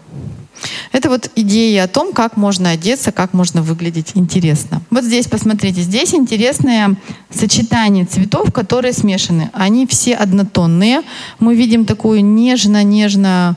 Это 0.93 1.09
вот 1.09 1.31
идея 1.37 1.85
о 1.85 1.89
том, 1.89 2.13
как 2.13 2.37
можно 2.37 2.69
одеться, 2.71 3.13
как 3.13 3.33
можно 3.33 3.63
выглядеть 3.63 4.13
интересно. 4.15 4.83
Вот 4.91 5.05
здесь, 5.05 5.27
посмотрите, 5.27 5.81
здесь 5.81 6.15
интересное 6.15 6.97
сочетание 7.31 8.05
цветов, 8.05 8.53
которые 8.53 8.93
смешаны. 8.93 9.51
Они 9.55 9.87
все 9.87 10.15
однотонные. 10.15 11.01
Мы 11.41 11.57
видим 11.57 11.87
такую 11.87 12.23
нежно-нежно 12.23 13.57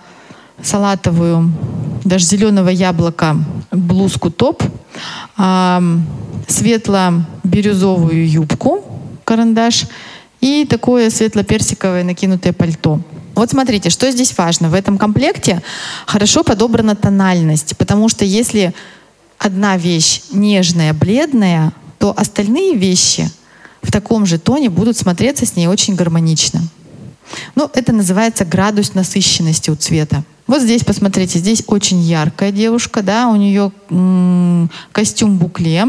салатовую, 0.63 1.51
даже 2.05 2.25
зеленого 2.25 2.69
яблока 2.69 3.35
блузку 3.71 4.31
топ, 4.31 4.63
светло-бирюзовую 6.47 8.29
юбку, 8.29 8.81
карандаш 9.25 9.87
и 10.45 10.63
такое 10.63 11.09
светло-персиковое 11.09 12.03
накинутое 12.03 12.53
пальто. 12.53 13.01
Вот 13.33 13.49
смотрите, 13.49 13.89
что 13.89 14.11
здесь 14.11 14.37
важно. 14.37 14.69
В 14.69 14.75
этом 14.75 14.99
комплекте 14.99 15.63
хорошо 16.05 16.43
подобрана 16.43 16.95
тональность, 16.95 17.75
потому 17.77 18.09
что 18.09 18.25
если 18.25 18.75
одна 19.39 19.75
вещь 19.75 20.21
нежная, 20.31 20.93
бледная, 20.93 21.73
то 21.97 22.13
остальные 22.15 22.75
вещи 22.75 23.27
в 23.81 23.91
таком 23.91 24.27
же 24.27 24.37
тоне 24.37 24.69
будут 24.69 24.97
смотреться 24.97 25.47
с 25.47 25.55
ней 25.55 25.65
очень 25.65 25.95
гармонично. 25.95 26.61
Ну, 27.55 27.67
это 27.73 27.91
называется 27.91 28.45
градус 28.45 28.93
насыщенности 28.93 29.71
у 29.71 29.75
цвета. 29.75 30.23
Вот 30.45 30.61
здесь, 30.61 30.83
посмотрите, 30.83 31.39
здесь 31.39 31.63
очень 31.65 32.01
яркая 32.01 32.51
девушка, 32.51 33.01
да, 33.01 33.29
у 33.29 33.35
нее 33.35 33.71
м- 33.89 34.69
костюм 34.91 35.37
букле, 35.39 35.87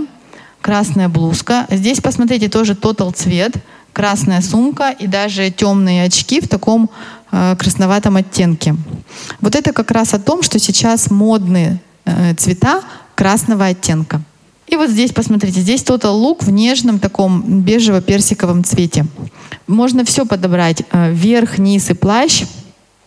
красная 0.63 1.11
блузка. 1.11 1.67
Здесь, 1.71 2.01
посмотрите, 2.01 2.49
тоже 2.49 2.75
тотал 2.75 3.11
цвет, 3.11 3.55
красная 3.97 4.43
сумка 4.43 4.91
и 4.91 5.07
даже 5.07 5.51
темные 5.51 6.05
очки 6.05 6.41
в 6.41 6.49
таком 6.49 6.91
Э, 7.33 7.57
красноватом 7.59 8.17
оттенке. 8.17 8.77
Вот 9.41 9.57
это 9.57 9.73
как 9.73 9.91
раз 9.91 10.15
о 10.15 10.19
том, 10.19 10.43
что 10.43 10.59
сейчас 10.59 11.11
модные 11.11 11.81
э, 12.05 12.35
цвета 12.35 12.83
красного 13.15 13.67
оттенка. 13.67 14.23
И 14.69 14.77
вот 14.77 14.91
здесь, 14.91 15.13
посмотрите, 15.13 15.61
здесь 15.61 15.83
Total 15.83 16.15
Look 16.15 16.45
в 16.45 16.51
нежном 16.51 16.99
таком 16.99 17.43
бежево-персиковом 17.63 18.65
цвете. 18.65 19.07
Можно 19.67 20.05
все 20.05 20.25
подобрать. 20.25 20.83
Э, 20.93 21.13
верх, 21.13 21.59
низ 21.59 21.91
и 21.91 21.95
плащ— 21.95 22.45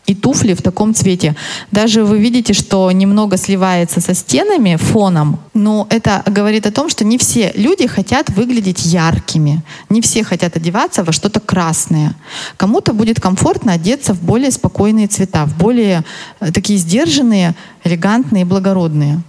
и 0.09 0.15
туфли 0.15 0.55
в 0.55 0.61
таком 0.61 0.95
цвете. 0.95 1.35
Даже 1.71 2.03
вы 2.03 2.17
видите, 2.17 2.53
что 2.53 2.91
немного 2.91 3.37
сливается 3.37 4.01
со 4.01 4.15
стенами, 4.15 4.75
фоном, 4.75 5.39
но 5.53 5.85
это 5.91 6.23
говорит 6.25 6.65
о 6.65 6.71
том, 6.71 6.89
что 6.89 7.05
не 7.05 7.19
все 7.19 7.51
люди 7.55 7.85
хотят 7.85 8.29
выглядеть 8.31 8.85
яркими, 8.85 9.61
не 9.89 10.01
все 10.01 10.23
хотят 10.23 10.55
одеваться 10.55 11.03
во 11.03 11.11
что-то 11.11 11.39
красное. 11.39 12.15
Кому-то 12.57 12.93
будет 12.93 13.19
комфортно 13.21 13.73
одеться 13.73 14.15
в 14.15 14.23
более 14.23 14.49
спокойные 14.49 15.07
цвета, 15.07 15.45
в 15.45 15.55
более 15.57 16.03
э, 16.39 16.51
такие 16.51 16.79
сдержанные, 16.79 17.53
элегантные, 17.83 18.45
благородные. 18.45 19.21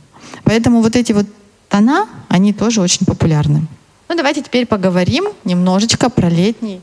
Поэтому 0.45 0.81
вот 0.81 0.97
эти 0.97 1.13
вот 1.13 1.27
тона, 1.69 2.07
они 2.29 2.55
тоже 2.55 2.81
очень 2.81 3.05
популярны. 3.05 3.67
Ну 4.09 4.17
давайте 4.17 4.41
теперь 4.41 4.65
поговорим 4.65 5.25
немножечко 5.45 6.09
про 6.09 6.31
летний 6.31 6.81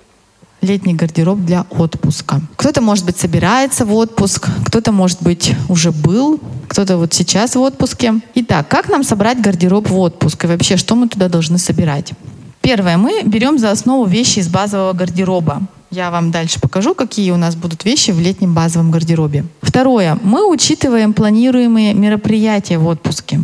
летний 0.61 0.93
гардероб 0.93 1.39
для 1.39 1.65
отпуска. 1.69 2.41
Кто-то, 2.55 2.81
может 2.81 3.05
быть, 3.05 3.17
собирается 3.17 3.85
в 3.85 3.93
отпуск, 3.93 4.47
кто-то, 4.65 4.91
может 4.91 5.21
быть, 5.21 5.53
уже 5.69 5.91
был, 5.91 6.39
кто-то 6.67 6.97
вот 6.97 7.13
сейчас 7.13 7.55
в 7.55 7.61
отпуске. 7.61 8.15
Итак, 8.35 8.67
как 8.67 8.89
нам 8.89 9.03
собрать 9.03 9.41
гардероб 9.41 9.89
в 9.89 9.97
отпуск 9.97 10.43
и 10.43 10.47
вообще, 10.47 10.77
что 10.77 10.95
мы 10.95 11.07
туда 11.07 11.29
должны 11.29 11.57
собирать? 11.57 12.13
Первое, 12.61 12.97
мы 12.97 13.21
берем 13.23 13.57
за 13.57 13.71
основу 13.71 14.05
вещи 14.05 14.39
из 14.39 14.47
базового 14.47 14.93
гардероба. 14.93 15.61
Я 15.89 16.11
вам 16.11 16.31
дальше 16.31 16.59
покажу, 16.59 16.93
какие 16.93 17.31
у 17.31 17.37
нас 17.37 17.55
будут 17.55 17.85
вещи 17.85 18.11
в 18.11 18.19
летнем 18.19 18.53
базовом 18.53 18.91
гардеробе. 18.91 19.45
Второе. 19.61 20.17
Мы 20.21 20.45
учитываем 20.45 21.13
планируемые 21.13 21.93
мероприятия 21.93 22.77
в 22.77 22.87
отпуске. 22.87 23.39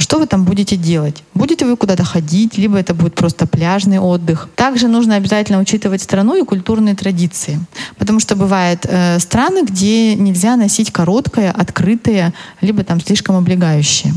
Что 0.00 0.18
вы 0.18 0.26
там 0.26 0.44
будете 0.44 0.76
делать? 0.76 1.22
Будете 1.34 1.66
вы 1.66 1.76
куда-то 1.76 2.04
ходить, 2.04 2.56
либо 2.56 2.78
это 2.78 2.94
будет 2.94 3.14
просто 3.14 3.46
пляжный 3.46 3.98
отдых. 3.98 4.48
Также 4.56 4.88
нужно 4.88 5.16
обязательно 5.16 5.58
учитывать 5.60 6.00
страну 6.00 6.40
и 6.40 6.44
культурные 6.44 6.94
традиции. 6.94 7.60
Потому 7.98 8.18
что 8.18 8.34
бывают 8.34 8.86
э, 8.88 9.18
страны, 9.18 9.62
где 9.62 10.14
нельзя 10.14 10.56
носить 10.56 10.90
короткое, 10.90 11.52
открытое, 11.52 12.32
либо 12.62 12.82
там 12.82 12.98
слишком 13.02 13.36
облегающее. 13.36 14.14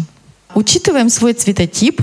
Учитываем 0.56 1.10
свой 1.10 1.34
цветотип, 1.34 2.02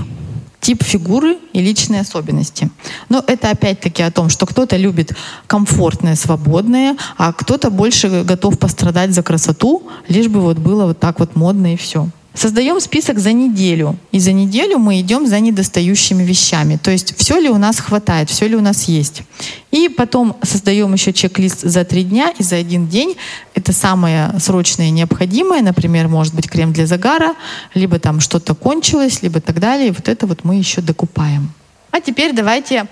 тип 0.59 0.83
фигуры 0.83 1.39
и 1.51 1.59
личные 1.59 2.01
особенности. 2.01 2.69
Но 3.09 3.23
это 3.25 3.49
опять-таки 3.49 4.03
о 4.03 4.11
том, 4.11 4.29
что 4.29 4.45
кто-то 4.45 4.77
любит 4.77 5.15
комфортное, 5.47 6.15
свободное, 6.15 6.97
а 7.17 7.33
кто-то 7.33 7.71
больше 7.71 8.23
готов 8.23 8.59
пострадать 8.59 9.11
за 9.11 9.23
красоту, 9.23 9.81
лишь 10.07 10.27
бы 10.27 10.39
вот 10.39 10.59
было 10.59 10.85
вот 10.85 10.99
так 10.99 11.19
вот 11.19 11.35
модно 11.35 11.73
и 11.73 11.77
все. 11.77 12.09
Создаем 12.33 12.79
список 12.79 13.19
за 13.19 13.33
неделю. 13.33 13.97
И 14.13 14.19
за 14.19 14.31
неделю 14.31 14.77
мы 14.77 15.01
идем 15.01 15.27
за 15.27 15.39
недостающими 15.41 16.23
вещами. 16.23 16.79
То 16.81 16.89
есть 16.89 17.13
все 17.17 17.37
ли 17.37 17.49
у 17.49 17.57
нас 17.57 17.79
хватает, 17.79 18.29
все 18.29 18.47
ли 18.47 18.55
у 18.55 18.61
нас 18.61 18.83
есть. 18.83 19.23
И 19.71 19.89
потом 19.89 20.37
создаем 20.41 20.93
еще 20.93 21.11
чек-лист 21.11 21.61
за 21.61 21.83
три 21.83 22.03
дня 22.03 22.33
и 22.37 22.43
за 22.43 22.55
один 22.55 22.87
день. 22.87 23.17
Это 23.53 23.73
самое 23.73 24.33
срочное 24.39 24.87
и 24.87 24.91
необходимое. 24.91 25.61
Например, 25.61 26.07
может 26.07 26.33
быть 26.33 26.49
крем 26.49 26.71
для 26.71 26.87
загара, 26.87 27.35
либо 27.73 27.99
там 27.99 28.21
что-то 28.21 28.55
кончилось, 28.55 29.21
либо 29.21 29.41
так 29.41 29.59
далее. 29.59 29.89
И 29.89 29.91
вот 29.91 30.07
это 30.07 30.25
вот 30.25 30.45
мы 30.45 30.55
еще 30.55 30.79
докупаем. 30.79 31.51
А 31.91 31.99
теперь 31.99 32.33
давайте 32.33 32.87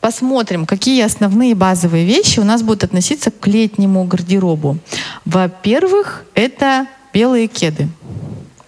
посмотрим, 0.00 0.66
какие 0.66 1.02
основные 1.02 1.56
базовые 1.56 2.04
вещи 2.04 2.38
у 2.38 2.44
нас 2.44 2.62
будут 2.62 2.84
относиться 2.84 3.32
к 3.32 3.44
летнему 3.48 4.04
гардеробу. 4.04 4.78
Во-первых, 5.24 6.24
это 6.34 6.86
белые 7.12 7.48
кеды. 7.48 7.88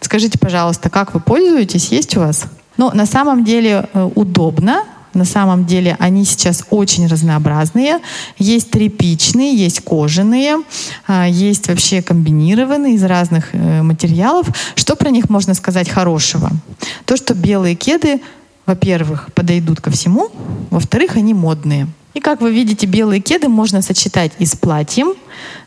Скажите, 0.06 0.38
пожалуйста, 0.38 0.88
как 0.88 1.14
вы 1.14 1.18
пользуетесь? 1.18 1.88
Есть 1.88 2.16
у 2.16 2.20
вас? 2.20 2.44
Ну, 2.76 2.92
на 2.94 3.06
самом 3.06 3.42
деле 3.42 3.88
э, 3.92 4.10
удобно. 4.14 4.84
На 5.14 5.24
самом 5.24 5.66
деле 5.66 5.96
они 5.98 6.24
сейчас 6.24 6.62
очень 6.70 7.08
разнообразные. 7.08 7.98
Есть 8.38 8.70
тряпичные, 8.70 9.52
есть 9.56 9.80
кожаные, 9.80 10.58
а, 11.08 11.26
есть 11.26 11.66
вообще 11.66 12.02
комбинированные 12.02 12.94
из 12.94 13.02
разных 13.02 13.52
э, 13.52 13.82
материалов. 13.82 14.46
Что 14.76 14.94
про 14.94 15.10
них 15.10 15.28
можно 15.28 15.54
сказать 15.54 15.88
хорошего? 15.88 16.52
То, 17.04 17.16
что 17.16 17.34
белые 17.34 17.74
кеды, 17.74 18.20
во-первых, 18.64 19.30
подойдут 19.34 19.80
ко 19.80 19.90
всему, 19.90 20.30
во-вторых, 20.70 21.16
они 21.16 21.34
модные. 21.34 21.88
И 22.16 22.20
как 22.20 22.40
вы 22.40 22.50
видите, 22.50 22.86
белые 22.86 23.20
кеды 23.20 23.46
можно 23.48 23.82
сочетать 23.82 24.32
и 24.38 24.46
с 24.46 24.56
платьем. 24.56 25.08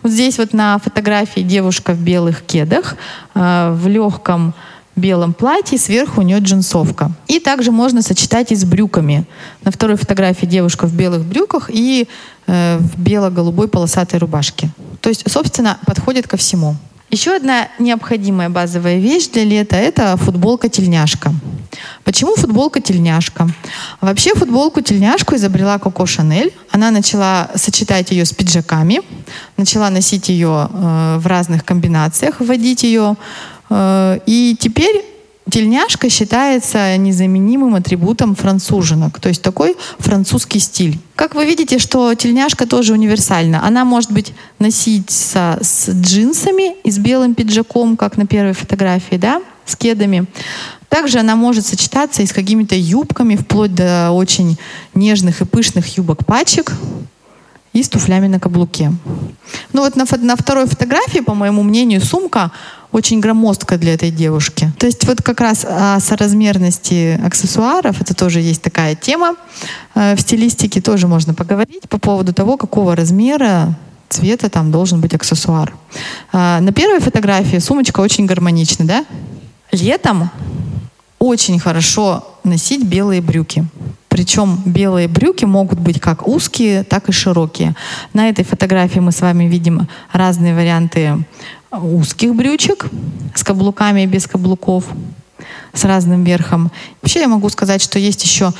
Вот 0.02 0.12
здесь 0.12 0.40
вот 0.40 0.52
на 0.52 0.80
фотографии 0.80 1.42
девушка 1.42 1.94
в 1.94 2.02
белых 2.02 2.42
кедах, 2.42 2.96
э, 3.36 3.72
в 3.72 3.88
легком 3.88 4.56
белом 4.96 5.36
платье, 5.36 5.78
сверху 5.78 6.22
у 6.22 6.24
нее 6.24 6.40
джинсовка. 6.40 7.12
И 7.28 7.40
также 7.40 7.72
можно 7.72 8.02
сочетать 8.02 8.52
и 8.52 8.56
с 8.56 8.66
брюками. 8.66 9.26
На 9.64 9.70
второй 9.70 9.96
фотографии 9.96 10.48
девушка 10.48 10.88
в 10.88 10.94
белых 10.96 11.24
брюках 11.24 11.70
и 11.72 12.08
э, 12.48 12.80
в 12.80 13.00
бело-голубой 13.00 13.68
полосатой 13.68 14.18
рубашке. 14.18 14.72
То 15.02 15.10
есть, 15.10 15.32
собственно, 15.32 15.78
подходит 15.86 16.28
ко 16.28 16.36
всему. 16.36 16.78
Еще 17.12 17.36
одна 17.36 17.70
необходимая 17.80 18.50
базовая 18.50 19.00
вещь 19.00 19.30
для 19.30 19.44
лета– 19.44 19.76
это 19.78 20.16
футболка-тельняшка. 20.18 21.34
Почему 22.04 22.36
футболка-тельняшка? 22.36 23.50
Вообще 24.00 24.36
футболку-тельняшку 24.36 25.36
изобрела 25.36 25.80
Коко 25.80 26.06
Шанель. 26.06 26.54
Она 26.70 26.92
начала 26.92 27.50
сочетать 27.56 28.12
ее 28.12 28.26
с 28.26 28.32
пиджаками, 28.32 29.02
начала 29.58 29.90
носить 29.90 30.30
ее 30.30 30.70
э, 30.72 31.18
в 31.18 31.26
разных 31.26 31.66
комбинациях, 31.66 32.42
вводить 32.42 32.84
ее. 32.84 33.16
Э, 33.72 34.20
и 34.28 34.56
теперь 34.60 35.04
Тельняшка 35.52 36.10
считается 36.10 36.98
незаменимым 36.98 37.76
атрибутом 37.76 38.36
француженок, 38.36 39.20
то 39.20 39.30
есть 39.30 39.42
такой 39.42 39.76
французский 39.98 40.60
стиль. 40.60 41.00
Как 41.16 41.36
вы 41.36 41.46
видите, 41.46 41.80
что 41.80 42.14
тельняшка 42.14 42.66
тоже 42.66 42.94
универсальна. 42.94 43.66
Она 43.66 43.86
может 43.86 44.12
быть 44.12 44.34
носиться 44.60 45.58
с 45.62 45.90
джинсами 45.90 46.76
и 46.84 46.92
с 46.92 46.98
белым 46.98 47.36
пиджаком, 47.36 47.98
как 47.98 48.18
на 48.18 48.26
первой 48.26 48.54
фотографии, 48.54 49.16
да, 49.16 49.42
с 49.66 49.76
кедами. 49.76 50.26
Также 50.90 51.20
она 51.20 51.36
может 51.36 51.66
сочетаться 51.66 52.22
и 52.24 52.26
с 52.26 52.34
какими-то 52.34 52.76
юбками, 52.76 53.36
вплоть 53.36 53.74
до 53.74 54.12
очень 54.12 54.58
нежных 54.94 55.42
и 55.42 55.46
пышных 55.46 55.98
юбок-пачек 55.98 56.74
и 57.80 57.84
с 57.84 57.90
туфлями 57.90 58.28
на 58.28 58.40
каблуке. 58.40 58.92
Ну 59.74 59.82
вот 59.82 59.96
на, 59.96 60.06
на 60.18 60.36
второй 60.36 60.68
фотографии, 60.68 61.20
по 61.20 61.34
моему 61.34 61.64
мнению, 61.64 62.02
сумка 62.02 62.52
очень 62.92 63.20
громоздкая 63.20 63.80
для 63.80 63.94
этой 63.94 64.12
девушки. 64.12 64.72
То 64.78 64.86
есть 64.86 65.06
вот 65.06 65.22
как 65.22 65.40
раз 65.40 65.66
о 65.66 66.00
соразмерности 66.00 67.20
аксессуаров, 67.24 68.02
это 68.02 68.14
тоже 68.14 68.42
есть 68.42 68.62
такая 68.62 68.96
тема. 68.96 69.36
Э, 69.96 70.16
в 70.16 70.22
стилистике 70.22 70.82
тоже 70.82 71.08
можно 71.08 71.34
поговорить 71.34 71.88
по 71.88 72.00
поводу 72.00 72.34
того, 72.34 72.58
какого 72.58 72.96
размера 72.96 73.78
цвета 74.10 74.50
там 74.50 74.72
должен 74.72 75.00
быть 75.02 75.14
аксессуар. 75.14 75.74
Э, 76.34 76.60
на 76.60 76.72
первой 76.74 77.00
фотографии 77.00 77.60
сумочка 77.60 78.02
очень 78.02 78.26
гармонична, 78.26 78.86
да? 78.86 79.06
Летом 79.72 80.32
очень 81.20 81.60
хорошо 81.60 82.24
носить 82.44 82.84
белые 82.84 83.22
брюки. 83.22 83.66
Причем 84.20 84.62
белые 84.66 85.08
брюки 85.08 85.46
могут 85.46 85.80
быть 85.80 86.02
как 86.02 86.28
узкие, 86.28 86.84
так 86.84 87.08
и 87.08 87.14
широкие. 87.14 87.74
На 88.12 88.28
этой 88.28 88.44
фотографии 88.44 89.00
мы 89.00 89.14
с 89.14 89.22
вами 89.22 89.46
видим 89.46 89.88
разные 90.12 90.54
варианты 90.54 91.24
узких 91.72 92.36
брючек 92.36 92.88
с 93.34 93.46
каблуками 93.46 94.02
и 94.02 94.08
без 94.08 94.28
каблуков, 94.28 94.84
с 95.74 95.86
разным 95.86 96.26
верхом. 96.26 96.70
Вообще 97.02 97.22
я 97.22 97.30
могу 97.30 97.48
сказать, 97.48 97.82
что 97.82 97.98
есть 97.98 98.22
еще 98.22 98.52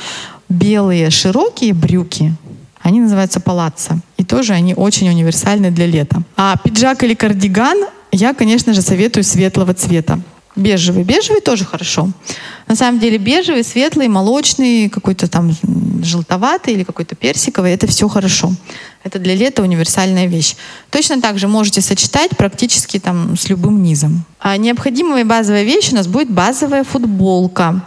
белые 0.48 1.10
широкие 1.10 1.74
брюки, 1.74 2.34
они 2.80 3.00
называются 3.00 3.38
палаццо. 3.38 4.00
И 4.16 4.24
тоже 4.24 4.54
они 4.54 4.72
очень 4.72 5.10
универсальны 5.10 5.70
для 5.70 5.84
лета. 5.84 6.22
А 6.38 6.56
пиджак 6.56 7.04
или 7.04 7.12
кардиган 7.12 7.84
я, 8.12 8.32
конечно 8.32 8.72
же, 8.72 8.80
советую 8.80 9.24
светлого 9.24 9.74
цвета. 9.74 10.20
Бежевый. 10.56 11.04
Бежевый 11.04 11.40
тоже 11.40 11.64
хорошо. 11.64 12.10
На 12.66 12.74
самом 12.74 12.98
деле 12.98 13.18
бежевый, 13.18 13.62
светлый, 13.64 14.08
молочный, 14.08 14.88
какой-то 14.88 15.28
там 15.28 15.52
желтоватый 16.02 16.74
или 16.74 16.82
какой-то 16.82 17.14
персиковый, 17.14 17.72
это 17.72 17.86
все 17.86 18.08
хорошо. 18.08 18.52
Это 19.04 19.18
для 19.18 19.34
лета 19.34 19.62
универсальная 19.62 20.26
вещь. 20.26 20.56
Точно 20.90 21.20
так 21.20 21.38
же 21.38 21.48
можете 21.48 21.80
сочетать 21.80 22.36
практически 22.36 22.98
там 22.98 23.36
с 23.36 23.48
любым 23.48 23.82
низом. 23.82 24.24
А 24.40 24.56
необходимая 24.56 25.24
базовая 25.24 25.62
вещь 25.62 25.92
у 25.92 25.94
нас 25.94 26.06
будет 26.06 26.30
базовая 26.30 26.84
футболка. 26.84 27.84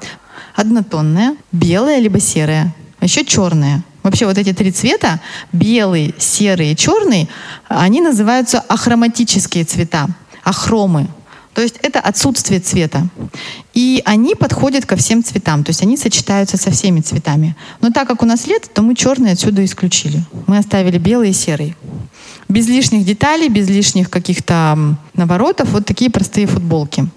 Однотонная, 0.55 1.35
белая 1.51 1.99
либо 1.99 2.19
серая, 2.19 2.73
а 2.99 3.05
еще 3.05 3.25
черная. 3.25 3.83
Вообще 4.03 4.25
вот 4.25 4.37
эти 4.37 4.53
три 4.53 4.71
цвета, 4.71 5.19
белый, 5.51 6.13
серый 6.17 6.71
и 6.71 6.75
черный, 6.75 7.29
они 7.67 8.01
называются 8.01 8.59
ахроматические 8.59 9.63
цвета, 9.63 10.07
ахромы. 10.43 11.07
То 11.53 11.61
есть 11.61 11.75
это 11.81 11.99
отсутствие 11.99 12.59
цвета. 12.59 13.07
И 13.73 14.01
они 14.05 14.35
подходят 14.35 14.85
ко 14.85 14.95
всем 14.95 15.23
цветам, 15.23 15.63
то 15.63 15.69
есть 15.69 15.81
они 15.83 15.97
сочетаются 15.97 16.57
со 16.57 16.71
всеми 16.71 17.01
цветами. 17.01 17.55
Но 17.81 17.91
так 17.91 18.07
как 18.07 18.23
у 18.23 18.25
нас 18.25 18.47
лето, 18.47 18.69
то 18.73 18.81
мы 18.81 18.95
черный 18.95 19.31
отсюда 19.31 19.63
исключили. 19.63 20.23
Мы 20.47 20.57
оставили 20.57 20.97
белый 20.97 21.29
и 21.29 21.33
серый. 21.33 21.75
Без 22.49 22.67
лишних 22.67 23.05
деталей, 23.05 23.49
без 23.49 23.67
лишних 23.69 24.09
каких-то 24.09 24.97
наворотов, 25.15 25.69
вот 25.69 25.85
такие 25.85 26.11
простые 26.11 26.47
футболки. 26.47 27.07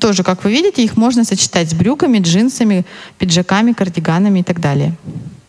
Тоже, 0.00 0.22
как 0.22 0.44
вы 0.44 0.50
видите, 0.50 0.84
их 0.84 0.96
можно 0.96 1.24
сочетать 1.24 1.70
с 1.70 1.74
брюками, 1.74 2.18
джинсами, 2.18 2.84
пиджаками, 3.18 3.72
кардиганами 3.72 4.40
и 4.40 4.42
так 4.42 4.60
далее. 4.60 4.94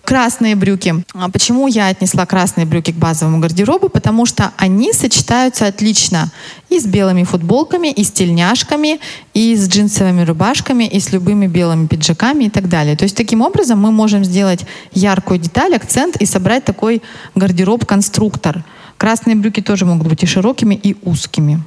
Красные 0.03 0.55
брюки. 0.55 1.03
А 1.13 1.29
почему 1.29 1.67
я 1.67 1.87
отнесла 1.87 2.25
красные 2.25 2.65
брюки 2.65 2.91
к 2.91 2.95
базовому 2.95 3.39
гардеробу? 3.39 3.89
Потому 3.89 4.25
что 4.25 4.53
они 4.57 4.91
сочетаются 4.91 5.67
отлично 5.67 6.31
и 6.69 6.79
с 6.79 6.85
белыми 6.85 7.23
футболками, 7.23 7.91
и 7.91 8.03
с 8.03 8.11
тельняшками, 8.11 8.99
и 9.35 9.55
с 9.55 9.67
джинсовыми 9.67 10.23
рубашками, 10.23 10.85
и 10.85 10.99
с 10.99 11.11
любыми 11.11 11.45
белыми 11.45 11.85
пиджаками 11.85 12.45
и 12.45 12.49
так 12.49 12.69
далее. 12.69 12.95
То 12.95 13.03
есть 13.03 13.15
таким 13.15 13.41
образом 13.41 13.79
мы 13.79 13.91
можем 13.91 14.25
сделать 14.25 14.65
яркую 14.93 15.39
деталь, 15.39 15.75
акцент 15.75 16.15
и 16.15 16.25
собрать 16.25 16.65
такой 16.65 17.03
гардероб-конструктор. 17.35 18.63
Красные 18.97 19.35
брюки 19.35 19.61
тоже 19.61 19.85
могут 19.85 20.07
быть 20.07 20.23
и 20.23 20.25
широкими, 20.25 20.73
и 20.75 20.97
узкими. 21.03 21.61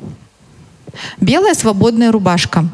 Белая 1.21 1.55
свободная 1.55 2.13
рубашка. 2.13 2.67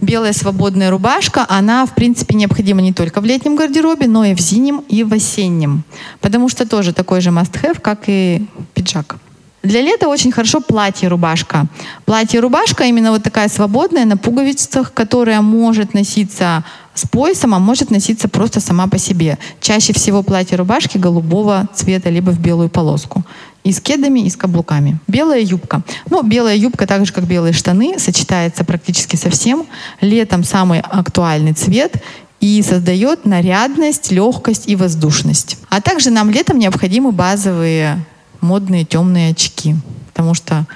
Белая 0.00 0.32
свободная 0.32 0.90
рубашка, 0.90 1.46
она, 1.48 1.86
в 1.86 1.94
принципе, 1.94 2.34
необходима 2.34 2.82
не 2.82 2.92
только 2.92 3.20
в 3.20 3.24
летнем 3.24 3.56
гардеробе, 3.56 4.06
но 4.06 4.24
и 4.24 4.34
в 4.34 4.40
зимнем 4.40 4.82
и 4.88 5.04
в 5.04 5.12
осеннем. 5.12 5.84
Потому 6.20 6.48
что 6.48 6.68
тоже 6.68 6.92
такой 6.92 7.20
же 7.20 7.30
must-have, 7.30 7.80
как 7.80 8.04
и 8.06 8.46
пиджак. 8.74 9.16
Для 9.62 9.80
лета 9.80 10.08
очень 10.08 10.32
хорошо 10.32 10.60
платье-рубашка. 10.60 11.66
Платье-рубашка 12.04 12.84
именно 12.84 13.12
вот 13.12 13.22
такая 13.22 13.48
свободная 13.48 14.04
на 14.04 14.16
пуговицах, 14.16 14.92
которая 14.92 15.40
может 15.40 15.94
носиться 15.94 16.64
с 16.94 17.06
поясом, 17.06 17.54
а 17.54 17.58
может 17.58 17.90
носиться 17.90 18.28
просто 18.28 18.60
сама 18.60 18.88
по 18.88 18.98
себе. 18.98 19.38
Чаще 19.60 19.92
всего 19.92 20.22
платье-рубашки 20.22 20.98
голубого 20.98 21.68
цвета, 21.74 22.10
либо 22.10 22.30
в 22.30 22.40
белую 22.40 22.70
полоску. 22.70 23.22
И 23.62 23.72
с 23.72 23.80
кедами, 23.80 24.20
и 24.20 24.30
с 24.30 24.36
каблуками. 24.36 24.98
Белая 25.06 25.40
юбка. 25.40 25.82
Ну, 26.10 26.22
белая 26.24 26.56
юбка, 26.56 26.88
так 26.88 27.06
же, 27.06 27.12
как 27.12 27.24
белые 27.24 27.52
штаны, 27.52 28.00
сочетается 28.00 28.64
практически 28.64 29.14
со 29.14 29.30
всем. 29.30 29.66
Летом 30.00 30.42
самый 30.42 30.80
актуальный 30.80 31.52
цвет 31.52 32.02
и 32.40 32.60
создает 32.62 33.24
нарядность, 33.24 34.10
легкость 34.10 34.64
и 34.66 34.74
воздушность. 34.74 35.58
А 35.68 35.80
также 35.80 36.10
нам 36.10 36.30
летом 36.30 36.58
необходимы 36.58 37.12
базовые 37.12 38.04
модные 38.42 38.84
темные 38.84 39.30
очки. 39.30 39.76
Потому 40.12 40.34
что 40.34 40.66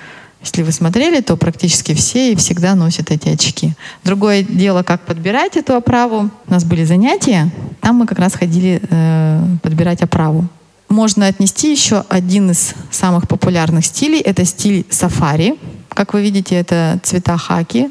если 0.47 0.63
вы 0.63 0.71
смотрели, 0.71 1.21
то 1.21 1.37
практически 1.37 1.93
все 1.93 2.33
и 2.33 2.37
всегда 2.37 2.75
носят 2.75 3.11
эти 3.11 3.29
очки. 3.29 3.75
Другое 4.05 4.45
дело, 4.45 4.85
как 4.85 5.01
подбирать 5.01 5.57
эту 5.57 5.75
оправу. 5.75 6.31
У 6.47 6.51
нас 6.51 6.65
были 6.65 6.85
занятия, 6.85 7.51
там 7.81 7.97
мы 7.97 8.07
как 8.07 8.21
раз 8.21 8.35
ходили 8.35 8.81
э, 8.89 9.43
подбирать 9.63 10.03
оправу. 10.03 10.47
Можно 10.89 11.27
отнести 11.27 11.73
еще 11.73 12.05
один 12.09 12.53
из 12.53 12.75
самых 12.93 13.27
популярных 13.27 13.85
стилей. 13.85 14.21
Это 14.21 14.45
стиль 14.45 14.87
сафари. 14.89 15.57
Как 15.89 16.15
вы 16.15 16.23
видите, 16.23 16.55
это 16.55 17.01
цвета 17.03 17.37
хаки, 17.37 17.91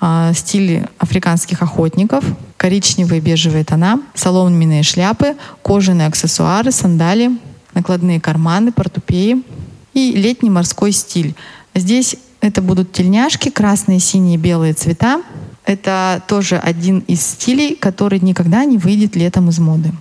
э, 0.00 0.32
стиль 0.34 0.86
африканских 0.98 1.60
охотников, 1.60 2.24
коричневые 2.56 3.20
бежевые 3.20 3.64
тона, 3.64 4.00
соломенные 4.14 4.82
шляпы, 4.82 5.36
кожаные 5.62 6.08
аксессуары, 6.08 6.72
сандали, 6.72 7.30
накладные 7.74 8.20
карманы, 8.20 8.72
портупеи 8.72 9.42
и 9.94 10.12
летний 10.12 10.50
морской 10.50 10.92
стиль. 10.92 11.34
Здесь 11.74 12.16
это 12.40 12.62
будут 12.62 12.92
тельняшки, 12.92 13.50
красные, 13.50 14.00
синие, 14.00 14.38
белые 14.38 14.72
цвета. 14.74 15.22
Это 15.64 16.22
тоже 16.26 16.56
один 16.56 17.00
из 17.00 17.20
стилей, 17.20 17.76
который 17.76 18.18
никогда 18.20 18.64
не 18.64 18.78
выйдет 18.78 19.14
летом 19.14 19.50
из 19.50 19.58
моды. 19.58 19.92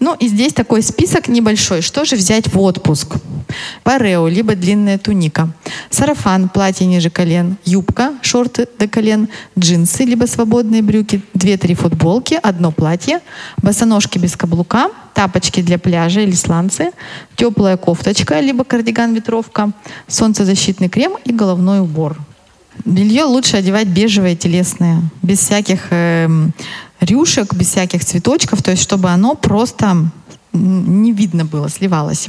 Ну 0.00 0.14
и 0.14 0.28
здесь 0.28 0.52
такой 0.52 0.82
список 0.82 1.28
небольшой. 1.28 1.82
Что 1.82 2.04
же 2.04 2.16
взять 2.16 2.52
в 2.52 2.60
отпуск? 2.60 3.16
Парео, 3.82 4.28
либо 4.28 4.54
длинная 4.54 4.98
туника. 4.98 5.48
Сарафан, 5.90 6.48
платье 6.48 6.86
ниже 6.86 7.10
колен. 7.10 7.56
Юбка, 7.64 8.14
шорты 8.22 8.68
до 8.78 8.86
колен. 8.86 9.28
Джинсы, 9.58 10.04
либо 10.04 10.26
свободные 10.26 10.82
брюки. 10.82 11.22
Две-три 11.34 11.74
футболки, 11.74 12.38
одно 12.40 12.70
платье. 12.70 13.20
Босоножки 13.62 14.18
без 14.18 14.36
каблука. 14.36 14.90
Тапочки 15.14 15.62
для 15.62 15.78
пляжа 15.78 16.20
или 16.20 16.32
сланцы. 16.32 16.92
Теплая 17.34 17.76
кофточка, 17.76 18.38
либо 18.40 18.64
кардиган-ветровка. 18.64 19.72
Солнцезащитный 20.06 20.88
крем 20.88 21.16
и 21.24 21.32
головной 21.32 21.80
убор. 21.80 22.18
Белье 22.84 23.24
лучше 23.24 23.56
одевать 23.56 23.88
бежевое, 23.88 24.36
телесное, 24.36 25.02
без 25.22 25.40
всяких 25.40 25.88
э, 25.90 26.28
рюшек, 27.00 27.54
без 27.54 27.68
всяких 27.68 28.04
цветочков, 28.04 28.62
то 28.62 28.70
есть 28.70 28.82
чтобы 28.82 29.10
оно 29.10 29.34
просто 29.34 30.10
не 30.52 31.12
видно 31.12 31.44
было, 31.44 31.68
сливалось. 31.68 32.28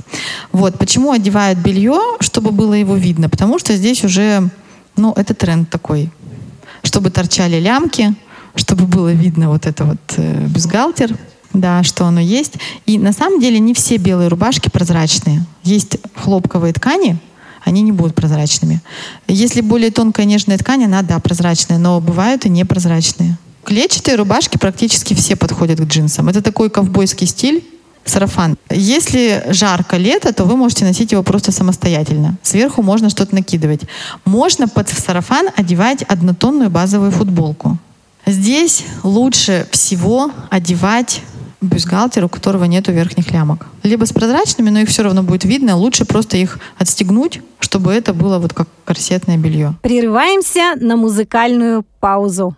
Вот. 0.51 0.77
Почему 0.77 1.11
одевают 1.11 1.59
белье, 1.59 1.99
чтобы 2.19 2.51
было 2.51 2.73
его 2.73 2.95
видно? 2.95 3.29
Потому 3.29 3.59
что 3.59 3.75
здесь 3.75 4.03
уже, 4.03 4.49
ну, 4.95 5.13
это 5.15 5.33
тренд 5.33 5.69
такой. 5.69 6.11
Чтобы 6.83 7.09
торчали 7.09 7.59
лямки, 7.59 8.13
чтобы 8.55 8.85
было 8.85 9.11
видно 9.11 9.49
вот 9.49 9.65
это 9.65 9.85
вот 9.85 9.99
э, 10.17 10.45
бюстгальтер, 10.47 11.17
да, 11.53 11.83
что 11.83 12.05
оно 12.05 12.19
есть. 12.19 12.53
И 12.85 12.97
на 12.97 13.13
самом 13.13 13.39
деле 13.39 13.59
не 13.59 13.73
все 13.73 13.97
белые 13.97 14.27
рубашки 14.27 14.69
прозрачные. 14.69 15.45
Есть 15.63 15.97
хлопковые 16.15 16.73
ткани, 16.73 17.17
они 17.63 17.81
не 17.81 17.91
будут 17.91 18.15
прозрачными. 18.15 18.81
Если 19.27 19.61
более 19.61 19.91
тонкая 19.91 20.25
нежная 20.25 20.57
ткань, 20.57 20.85
она, 20.85 21.01
да, 21.01 21.19
прозрачная, 21.19 21.77
но 21.77 21.99
бывают 21.99 22.45
и 22.45 22.49
непрозрачные. 22.49 23.37
Клетчатые 23.63 24.15
рубашки 24.15 24.57
практически 24.57 25.13
все 25.13 25.35
подходят 25.35 25.79
к 25.79 25.83
джинсам. 25.83 26.29
Это 26.29 26.41
такой 26.41 26.69
ковбойский 26.69 27.27
стиль, 27.27 27.63
сарафан. 28.05 28.57
Если 28.69 29.43
жарко 29.49 29.97
лето, 29.97 30.33
то 30.33 30.45
вы 30.45 30.55
можете 30.55 30.85
носить 30.85 31.11
его 31.11 31.23
просто 31.23 31.51
самостоятельно. 31.51 32.37
Сверху 32.41 32.81
можно 32.81 33.09
что-то 33.09 33.35
накидывать. 33.35 33.81
Можно 34.25 34.67
под 34.67 34.89
сарафан 34.89 35.49
одевать 35.55 36.03
однотонную 36.03 36.69
базовую 36.69 37.11
футболку. 37.11 37.77
Здесь 38.25 38.83
лучше 39.03 39.67
всего 39.71 40.31
одевать 40.49 41.21
бюстгальтер, 41.61 42.25
у 42.25 42.29
которого 42.29 42.65
нету 42.65 42.91
верхних 42.91 43.31
лямок. 43.31 43.67
Либо 43.83 44.05
с 44.05 44.13
прозрачными, 44.13 44.69
но 44.69 44.79
их 44.79 44.89
все 44.89 45.03
равно 45.03 45.23
будет 45.23 45.43
видно. 45.45 45.75
Лучше 45.75 46.05
просто 46.05 46.37
их 46.37 46.59
отстегнуть, 46.77 47.41
чтобы 47.59 47.93
это 47.93 48.13
было 48.13 48.39
вот 48.39 48.53
как 48.53 48.67
корсетное 48.85 49.37
белье. 49.37 49.75
Прерываемся 49.81 50.75
на 50.77 50.95
музыкальную 50.95 51.85
паузу. 51.99 52.55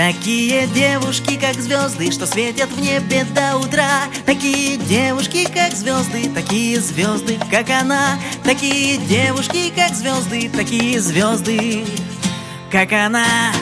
Такие 0.00 0.66
девушки, 0.68 1.38
как 1.38 1.56
звезды, 1.56 2.10
что 2.10 2.26
светят 2.26 2.70
в 2.70 2.80
небе 2.80 3.26
до 3.34 3.58
утра. 3.58 4.04
Такие 4.24 4.78
девушки, 4.78 5.44
как 5.44 5.74
звезды, 5.74 6.30
такие 6.34 6.80
звезды, 6.80 7.38
как 7.50 7.68
она. 7.68 8.18
Такие 8.42 8.96
девушки, 8.96 9.70
как 9.76 9.94
звезды, 9.94 10.48
такие 10.48 10.98
звезды, 11.02 11.84
как 12.72 12.94
она 12.94 13.52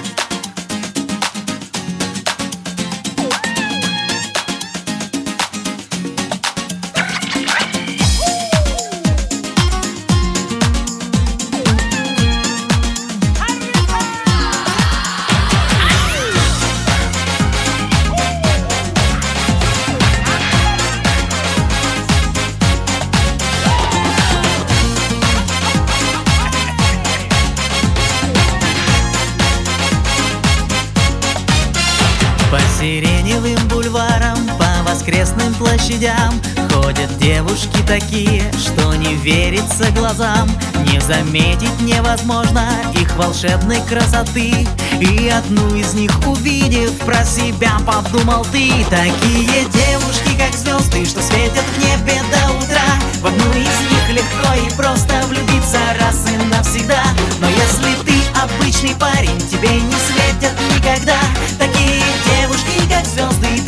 по 35.09 35.15
воскресным 35.15 35.55
площадям. 35.55 36.41
Ходят 36.73 37.19
девушки 37.19 37.79
такие, 37.87 38.43
что 38.53 38.95
не 38.95 39.15
верится 39.15 39.91
глазам. 39.93 40.49
Не 40.87 41.01
заметить 41.01 41.81
невозможно 41.81 42.69
их 42.95 43.17
волшебной 43.17 43.81
красоты. 43.89 44.67
И 45.01 45.29
одну 45.29 45.75
из 45.75 45.95
них 45.95 46.11
увидев, 46.27 46.93
про 47.07 47.25
себя 47.25 47.79
подумал 47.87 48.45
ты 48.51 48.71
Такие 48.91 49.65
девушки, 49.73 50.37
как 50.37 50.55
звезды, 50.55 51.05
что 51.05 51.23
светят 51.23 51.65
в 51.65 51.79
небе 51.79 52.21
до 52.33 52.53
утра 52.53 52.89
В 53.21 53.27
одну 53.27 53.51
из 53.53 53.91
них 53.91 54.09
легко 54.11 54.55
и 54.55 54.77
просто 54.77 55.23
влюбиться 55.29 55.79
раз 56.01 56.25
и 56.31 56.37
навсегда. 56.47 57.03
Но 57.41 57.49
если 57.49 57.95
ты 58.05 58.19
обычный 58.43 58.95
парень, 58.97 59.39
тебе 59.51 59.71
не 59.71 59.95
светят 60.09 60.55
никогда. 60.75 61.19
Такие 61.59 62.03
девушки, 62.27 62.68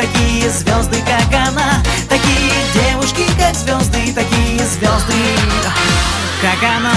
такие 0.01 0.49
звезды, 0.51 0.97
как 1.05 1.49
она. 1.49 1.83
Такие 2.09 2.53
девушки, 2.75 3.25
как 3.39 3.55
звезды, 3.55 4.13
такие 4.15 4.59
звезды, 4.67 5.15
как 6.41 6.63
она. 6.63 6.93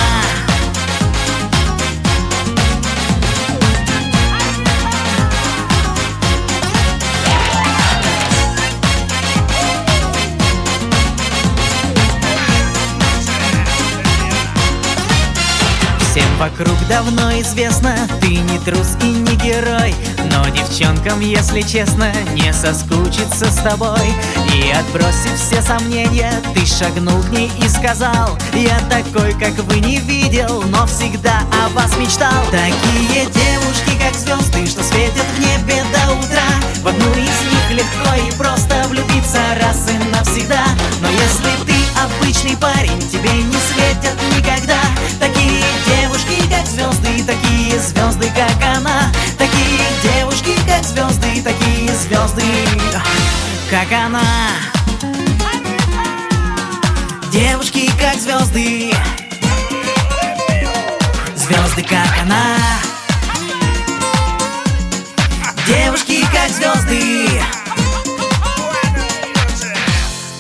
Всем 16.12 16.38
вокруг 16.38 16.78
давно 16.88 17.32
известно, 17.42 18.08
ты 18.22 18.38
не 18.38 18.60
трус 18.60 18.96
и 19.02 19.08
не 19.08 19.36
герой 19.36 19.96
Но 20.34 20.50
девчонкам, 20.50 21.20
если 21.20 21.62
честно, 21.62 22.12
не 22.34 22.52
соскучиться 22.52 23.46
с 23.46 23.56
тобой. 23.58 24.14
И 24.52 24.72
отбросив 24.72 25.36
все 25.36 25.62
сомнения, 25.62 26.34
ты 26.56 26.66
шагнул 26.66 27.22
к 27.22 27.30
ней 27.30 27.52
и 27.64 27.70
сказал 27.70 28.38
Я 28.54 28.80
такой, 28.90 29.34
как 29.34 29.54
вы 29.66 29.80
не 29.80 29.98
видел, 30.00 30.64
но 30.70 30.88
всегда 30.88 31.42
о 31.64 31.70
вас 31.70 31.96
мечтал 31.98 32.44
Такие 32.52 33.26
девушки, 33.26 33.92
как 34.00 34.16
звезды, 34.16 34.66
что 34.66 34.84
светят 34.84 35.26
в 35.36 35.40
небе 35.40 35.84
до 35.94 36.14
утра. 36.14 36.50
В 36.82 36.88
одну 36.88 37.12
из 37.12 37.18
них 37.18 37.72
легко 37.72 38.16
и 38.28 38.32
просто 38.38 38.88
влюбиться 38.90 39.40
раз 39.62 39.88
и 39.90 39.98
навсегда. 40.10 40.66
Но 41.02 41.10
если 41.10 41.66
ты 41.66 41.76
обычный 42.04 42.58
парень, 42.58 43.00
тебе 43.00 43.32
не 43.32 43.58
светят 43.72 44.18
никогда. 44.36 44.82
Такие 45.20 45.64
девушки, 45.86 46.42
как 46.50 46.66
звезды, 46.66 47.24
такие 47.24 47.63
звезды, 47.80 48.32
как 48.36 48.78
она. 48.78 49.12
Такие 49.38 49.80
девушки, 50.04 50.56
как 50.68 50.84
звезды, 50.84 51.42
такие 51.42 51.90
звезды, 51.96 52.44
как 53.70 53.92
она. 53.92 54.22
Звезды. 58.24 58.94
Звезды, 61.36 61.84
как 61.84 62.22
она. 62.22 62.58
Девушки, 65.68 66.22
как 66.32 66.50
звезды. 66.50 67.28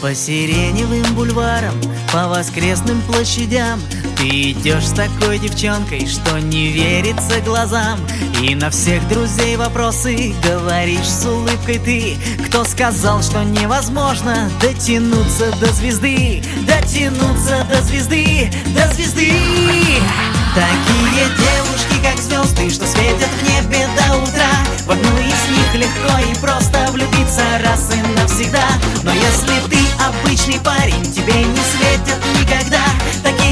По 0.01 0.15
сиреневым 0.15 1.03
бульварам, 1.13 1.73
по 2.13 2.29
воскресным 2.29 3.01
площадям 3.01 3.81
Ты 4.23 4.51
идешь 4.51 4.87
с 4.87 4.91
такой 4.91 5.37
девчонкой, 5.37 6.07
что 6.07 6.39
не 6.39 6.69
верится 6.69 7.41
глазам. 7.41 7.99
И 8.41 8.55
на 8.55 8.69
всех 8.69 9.05
друзей 9.09 9.57
вопросы 9.57 10.33
говоришь 10.41 11.09
с 11.09 11.25
улыбкой 11.25 11.77
ты. 11.77 12.17
Кто 12.47 12.63
сказал, 12.63 13.21
что 13.21 13.43
невозможно 13.43 14.49
дотянуться 14.61 15.51
до 15.59 15.65
звезды? 15.73 16.41
Дотянуться 16.65 17.67
до 17.69 17.81
звезды, 17.81 18.49
до 18.73 18.87
звезды. 18.93 19.33
Такие 20.55 21.25
девушки, 21.37 22.01
как 22.01 22.17
звезды, 22.17 22.69
что 22.69 22.87
светят 22.87 23.27
в 23.27 23.43
небе 23.43 23.89
до 23.97 24.15
утра. 24.19 24.53
В 24.85 24.91
одну 24.91 25.17
из 25.17 25.49
них 25.51 25.75
легко 25.75 26.17
и 26.31 26.33
просто 26.39 26.89
влюбиться 26.93 27.43
раз 27.61 27.89
и 27.93 28.17
навсегда. 28.17 28.69
Но 29.03 29.11
если 29.11 29.59
ты 29.69 29.79
обычный 30.01 30.61
парень, 30.61 31.11
тебе 31.11 31.43
не 31.43 31.59
светят 31.75 32.23
никогда. 32.39 32.85
Такие 33.21 33.42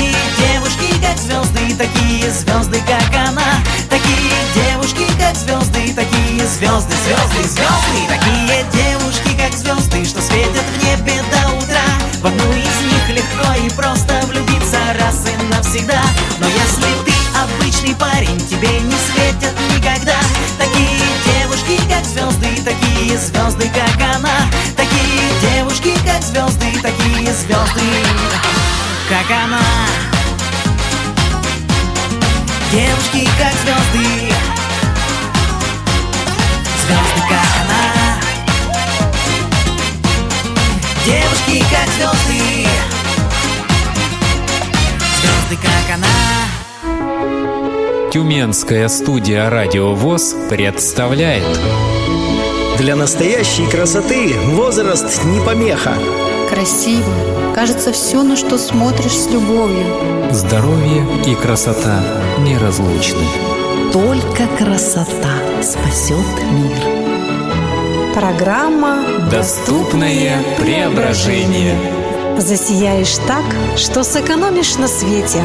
звезды, 1.21 1.75
такие 1.75 2.31
звезды, 2.31 2.81
как 2.87 3.13
она. 3.15 3.61
Такие 3.89 4.33
девушки, 4.55 5.05
как 5.19 5.35
звезды, 5.35 5.93
такие 5.93 6.45
звезды, 6.47 6.95
звезды, 7.05 7.43
звезды. 7.47 8.01
Такие 8.09 8.65
девушки, 8.73 9.37
как 9.37 9.53
звезды, 9.53 10.03
что 10.05 10.21
светят 10.21 10.65
в 10.65 10.83
небе 10.83 11.21
до 11.31 11.55
утра. 11.55 11.85
В 12.21 12.25
одну 12.25 12.51
из 12.51 12.75
них 12.89 13.09
легко 13.09 13.53
и 13.63 13.69
просто 13.69 14.19
влюбиться 14.27 14.79
раз 14.99 15.23
и 15.27 15.43
навсегда. 15.53 16.01
Но 16.39 16.47
если 16.47 16.89
ты 17.05 17.13
обычный 17.37 17.95
парень, 17.95 18.39
тебе 18.39 18.79
не 18.79 18.95
светят 18.97 19.55
никогда. 19.75 20.19
Такие 20.57 21.05
девушки, 21.25 21.79
как 21.87 22.03
звезды, 22.05 22.63
такие 22.63 23.17
звезды, 23.17 23.69
как 23.69 24.15
она. 24.15 24.49
Такие 24.75 25.55
девушки, 25.55 25.93
как 26.05 26.23
звезды, 26.23 26.71
такие 26.81 27.33
звезды, 27.33 27.81
как 29.09 29.29
она 29.29 30.10
Девушки, 32.71 33.27
как 33.37 33.51
звезды. 33.51 34.31
Звезды, 36.79 37.21
как 37.27 37.51
она. 37.65 37.83
Девушки, 41.05 41.65
как 41.69 41.89
звезды. 41.89 42.41
Звезды, 45.19 45.57
как 45.61 45.95
она. 45.95 46.07
Тюменская 48.13 48.87
студия 48.87 49.49
«Радио 49.49 49.93
ВОЗ» 49.93 50.35
представляет. 50.49 51.59
Для 52.77 52.95
настоящей 52.95 53.67
красоты 53.69 54.33
возраст 54.45 55.25
не 55.25 55.41
помеха. 55.45 55.97
Красиво. 56.61 57.11
Кажется, 57.55 57.91
все, 57.91 58.21
на 58.21 58.35
что 58.35 58.59
смотришь 58.59 59.17
с 59.17 59.31
любовью. 59.31 59.83
Здоровье 60.31 61.03
и 61.25 61.33
красота 61.33 62.03
неразлучны. 62.37 63.25
Только 63.91 64.45
красота 64.59 65.33
спасет 65.63 66.19
мир. 66.51 68.13
Программа 68.13 69.01
Доступное 69.31 70.37
преображение. 70.59 71.75
«Засияешь 72.37 73.17
так, 73.25 73.45
что 73.75 74.03
сэкономишь 74.03 74.77
на 74.77 74.87
свете». 74.87 75.41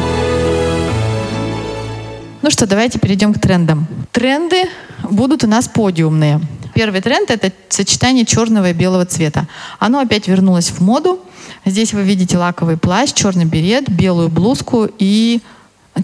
Ну 2.43 2.51
что, 2.51 2.67
давайте 2.67 2.99
перейдем 2.99 3.33
к 3.33 3.39
трендам. 3.39 3.87
Тренды 4.11 4.65
будут 5.09 5.43
у 5.43 5.47
нас 5.47 5.67
подиумные. 5.67 6.39
Первый 6.77 7.01
тренд– 7.01 7.31
это 7.31 7.51
сочетание 7.69 8.23
черного 8.23 8.69
и 8.69 8.73
белого 8.73 9.03
цвета. 9.03 9.47
Оно 9.79 9.99
опять 9.99 10.27
вернулось 10.27 10.69
в 10.69 10.79
моду. 10.79 11.19
Здесь 11.65 11.91
вы 11.91 12.03
видите 12.03 12.37
лаковый 12.37 12.77
плащ, 12.77 13.13
черный 13.13 13.45
берет, 13.45 13.89
белую 13.89 14.29
блузку 14.29 14.87
и 14.99 15.41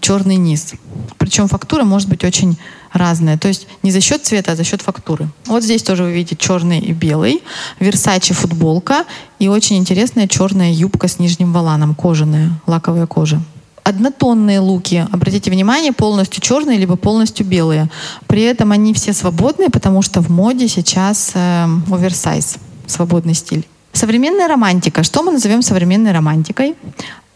черный 0.02 0.38
низ. 0.38 0.74
Причем 1.20 1.48
фактура 1.48 1.84
может 1.84 2.10
быть 2.10 2.24
очень 2.24 2.58
разная. 2.92 3.38
То 3.38 3.50
есть 3.50 3.68
не 3.84 3.92
за 3.92 4.02
счет 4.02 4.26
цвета, 4.26 4.54
а 4.54 4.56
за 4.56 4.64
счет 4.64 4.82
фактуры. 4.82 5.28
Вот 5.46 5.62
здесь 5.62 5.84
тоже 5.84 6.06
вы 6.06 6.12
видите 6.12 6.36
черный 6.36 6.80
и 6.80 6.92
белый. 6.92 7.44
Версачи 7.80 8.34
футболка 8.34 9.06
и 9.38 9.48
очень 9.50 9.78
интересная 9.78 10.28
черная 10.28 10.72
юбка 10.72 11.08
с 11.08 11.20
нижним 11.20 11.54
воланом, 11.54 11.94
кожаная, 11.94 12.50
лаковая 12.66 13.06
кожа. 13.06 13.40
Однотонные 13.84 14.60
луки, 14.60 15.06
обратите 15.12 15.52
внимание, 15.52 15.92
полностью 15.92 16.42
черные 16.42 16.78
либо 16.78 16.96
полностью 16.96 17.46
белые. 17.46 17.90
При 18.28 18.44
этом 18.44 18.72
они 18.72 18.94
все 18.94 19.12
свободные, 19.12 19.70
потому 19.70 20.02
что 20.02 20.22
в 20.22 20.30
моде 20.30 20.70
сейчас 20.70 21.32
э, 21.34 21.66
оверсайз, 21.92 22.58
свободный 22.88 23.34
стиль. 23.34 23.68
Современная 23.92 24.48
романтика. 24.48 25.04
Что 25.04 25.22
мы 25.22 25.34
назовем 25.34 25.62
современной 25.62 26.14
романтикой? 26.14 26.76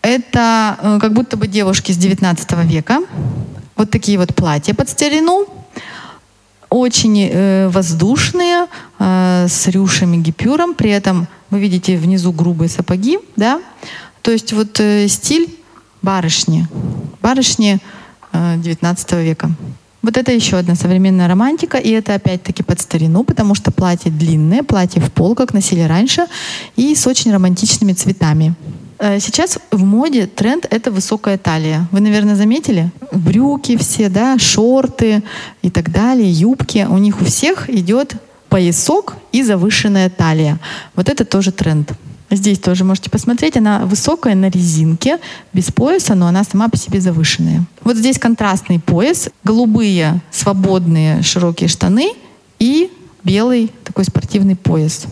Это 0.01 0.77
э, 0.81 0.99
как 1.01 1.13
будто 1.13 1.35
бы 1.35 1.47
девушки 1.47 1.91
с 1.91 1.97
19 1.97 2.53
века. 2.63 3.01
Вот 3.75 3.91
такие 3.91 4.17
вот 4.17 4.33
платья 4.33 4.73
под 4.73 4.87
старину. 4.89 5.47
Очень 6.69 7.29
э, 7.29 7.67
воздушные, 7.67 8.67
э, 8.99 9.47
с 9.49 9.67
рюшами, 9.67 10.17
гипюром. 10.17 10.75
При 10.75 10.91
этом 10.91 11.27
вы 11.49 11.59
видите 11.59 11.97
внизу 11.97 12.31
грубые 12.31 12.69
сапоги. 12.69 13.19
Да? 13.35 13.61
То 14.21 14.31
есть 14.31 14.53
вот 14.53 14.79
э, 14.79 15.09
стиль 15.09 15.49
барышни. 16.07 16.67
Барышни 17.21 17.79
э, 18.31 18.55
19 18.57 19.11
века. 19.13 19.49
Вот 20.01 20.15
это 20.15 20.31
еще 20.31 20.57
одна 20.57 20.75
современная 20.75 21.27
романтика, 21.27 21.77
и 21.77 21.89
это 21.89 22.15
опять-таки 22.15 22.63
под 22.63 22.79
старину, 22.79 23.23
потому 23.23 23.55
что 23.55 23.71
платье 23.71 24.09
длинное, 24.09 24.63
платье 24.63 25.01
в 25.01 25.11
пол, 25.11 25.35
как 25.35 25.53
носили 25.53 25.81
раньше, 25.81 26.27
и 26.77 26.95
с 26.95 27.07
очень 27.07 27.33
романтичными 27.33 27.93
цветами. 27.93 28.53
Э, 28.99 29.19
Сейчас 29.19 29.59
в 29.71 29.83
моде 29.83 30.27
тренд— 30.27 30.65
это 30.69 30.91
высокая 30.91 31.37
талия. 31.37 31.87
Вы, 31.91 31.99
наверное, 31.99 32.35
заметили? 32.35 32.89
Брюки 33.11 33.75
все, 33.75 34.07
да, 34.07 34.37
шорты 34.39 35.23
и 35.61 35.69
так 35.69 35.91
далее, 35.91 36.31
юбки. 36.31 36.87
У 36.89 36.97
них 36.97 37.21
у 37.21 37.25
всех 37.25 37.69
идет 37.69 38.15
поясок 38.47 39.15
и 39.33 39.43
завышенная 39.43 40.09
талия. 40.09 40.57
Вот 40.95 41.09
это 41.09 41.25
тоже 41.25 41.51
тренд. 41.51 41.91
Здесь 42.29 42.59
тоже 42.59 42.83
можете 42.83 43.09
посмотреть. 43.09 43.55
Она 43.57 43.85
высокая 43.85 44.35
на 44.35 44.49
резинке, 44.49 45.19
без 45.53 45.71
пояса, 45.71 46.13
но 46.15 46.27
она 46.27 46.43
сама 46.43 46.67
по 46.67 46.77
себе 46.77 46.99
завышенная. 46.99 47.63
Вот 47.83 47.95
здесь 47.95 48.19
контрастный 48.19 48.79
пояс, 48.79 49.29
голубые 49.43 50.21
свободные 50.31 51.21
широкие 51.23 51.69
штаны 51.69 52.11
и 52.59 52.91
белый 53.23 53.71
такой 53.83 54.03
спортивный 54.03 54.55
пояс. 54.55 55.05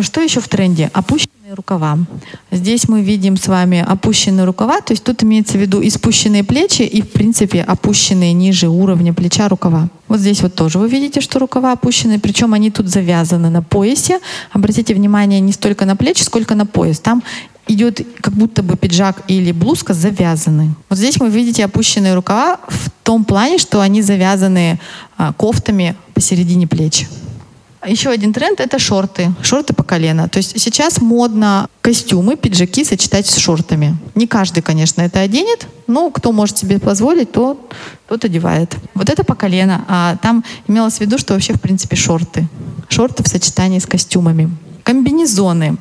Что 0.00 0.20
еще 0.20 0.40
в 0.40 0.48
тренде? 0.48 0.90
Опущенные 0.92 1.37
рукава. 1.54 1.98
Здесь 2.50 2.88
мы 2.88 3.02
видим 3.02 3.36
с 3.36 3.46
вами 3.46 3.84
опущенные 3.86 4.44
рукава, 4.44 4.80
то 4.80 4.92
есть 4.92 5.04
тут 5.04 5.22
имеется 5.22 5.56
в 5.56 5.60
виду 5.60 5.80
и 5.80 5.88
спущенные 5.90 6.44
плечи, 6.44 6.82
и 6.82 7.00
в 7.00 7.10
принципе 7.10 7.62
опущенные 7.62 8.32
ниже 8.32 8.68
уровня 8.68 9.14
плеча 9.14 9.48
рукава. 9.48 9.88
Вот 10.08 10.20
здесь 10.20 10.42
вот 10.42 10.54
тоже 10.54 10.78
вы 10.78 10.88
видите, 10.88 11.20
что 11.20 11.38
рукава 11.38 11.72
опущены, 11.72 12.18
причем 12.18 12.54
они 12.54 12.70
тут 12.70 12.88
завязаны 12.88 13.50
на 13.50 13.62
поясе. 13.62 14.20
Обратите 14.52 14.94
внимание 14.94 15.40
не 15.40 15.52
столько 15.52 15.86
на 15.86 15.96
плечи, 15.96 16.22
сколько 16.22 16.54
на 16.54 16.66
пояс. 16.66 17.00
Там 17.00 17.22
идет 17.66 18.06
как 18.20 18.34
будто 18.34 18.62
бы 18.62 18.76
пиджак 18.76 19.22
или 19.28 19.52
блузка 19.52 19.94
завязаны. 19.94 20.74
Вот 20.88 20.98
здесь 20.98 21.18
вы 21.18 21.28
видите 21.28 21.64
опущенные 21.64 22.14
рукава 22.14 22.58
в 22.68 22.90
том 23.02 23.24
плане, 23.24 23.58
что 23.58 23.80
они 23.80 24.02
завязаны 24.02 24.80
а, 25.16 25.32
кофтами 25.32 25.94
посередине 26.14 26.66
плеч. 26.66 27.06
Еще 27.86 28.10
один 28.10 28.32
тренд— 28.32 28.60
это 28.60 28.78
шорты. 28.78 29.32
Шорты 29.42 29.72
по 29.72 29.82
колено. 29.82 30.28
То 30.28 30.38
есть 30.38 30.58
сейчас 30.60 31.00
модно 31.00 31.68
костюмы, 31.80 32.36
пиджаки 32.36 32.84
сочетать 32.84 33.26
с 33.26 33.36
шортами. 33.36 33.96
Не 34.14 34.26
каждый, 34.26 34.62
конечно, 34.62 35.02
это 35.02 35.20
оденет, 35.20 35.66
но 35.86 36.10
кто 36.10 36.32
может 36.32 36.58
себе 36.58 36.80
позволить, 36.80 37.30
то 37.32 37.58
тот 38.08 38.24
одевает. 38.24 38.74
Вот 38.94 39.08
это 39.08 39.22
по 39.24 39.34
колено. 39.34 39.84
А 39.88 40.16
там 40.16 40.44
имелось 40.66 40.96
в 40.96 41.00
виду, 41.00 41.18
что 41.18 41.34
вообще, 41.34 41.54
в 41.54 41.60
принципе, 41.60 41.94
шорты. 41.96 42.48
Шорты 42.88 43.22
в 43.22 43.28
сочетании 43.28 43.78
с 43.78 43.86
костюмами. 43.86 44.50
Комбинезоны. 44.82 45.76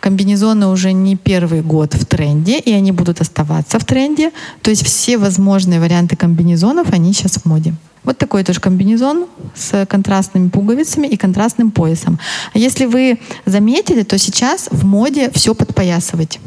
Комбинезоны 0.00 0.66
уже 0.66 0.92
не 0.92 1.16
первый 1.16 1.62
год 1.62 1.94
в 1.94 2.06
тренде, 2.06 2.58
и 2.58 2.72
они 2.72 2.92
будут 2.92 3.20
оставаться 3.20 3.78
в 3.78 3.84
тренде. 3.84 4.32
То 4.62 4.70
есть 4.70 4.84
все 4.84 5.18
возможные 5.18 5.80
варианты 5.80 6.16
комбинезонов, 6.16 6.92
они 6.92 7.12
сейчас 7.12 7.34
в 7.34 7.44
моде. 7.44 7.74
Вот 8.04 8.16
такой 8.16 8.44
тоже 8.44 8.60
комбинезон 8.60 9.26
с 9.54 9.84
контрастными 9.86 10.48
пуговицами 10.48 11.06
и 11.06 11.16
контрастным 11.16 11.70
поясом. 11.70 12.18
А 12.54 12.58
если 12.58 12.86
вы 12.86 13.18
заметили, 13.44 14.02
то 14.02 14.16
сейчас 14.16 14.68
в 14.70 14.84
моде 14.84 15.30
все 15.34 15.54
подпоясывать. 15.54 16.40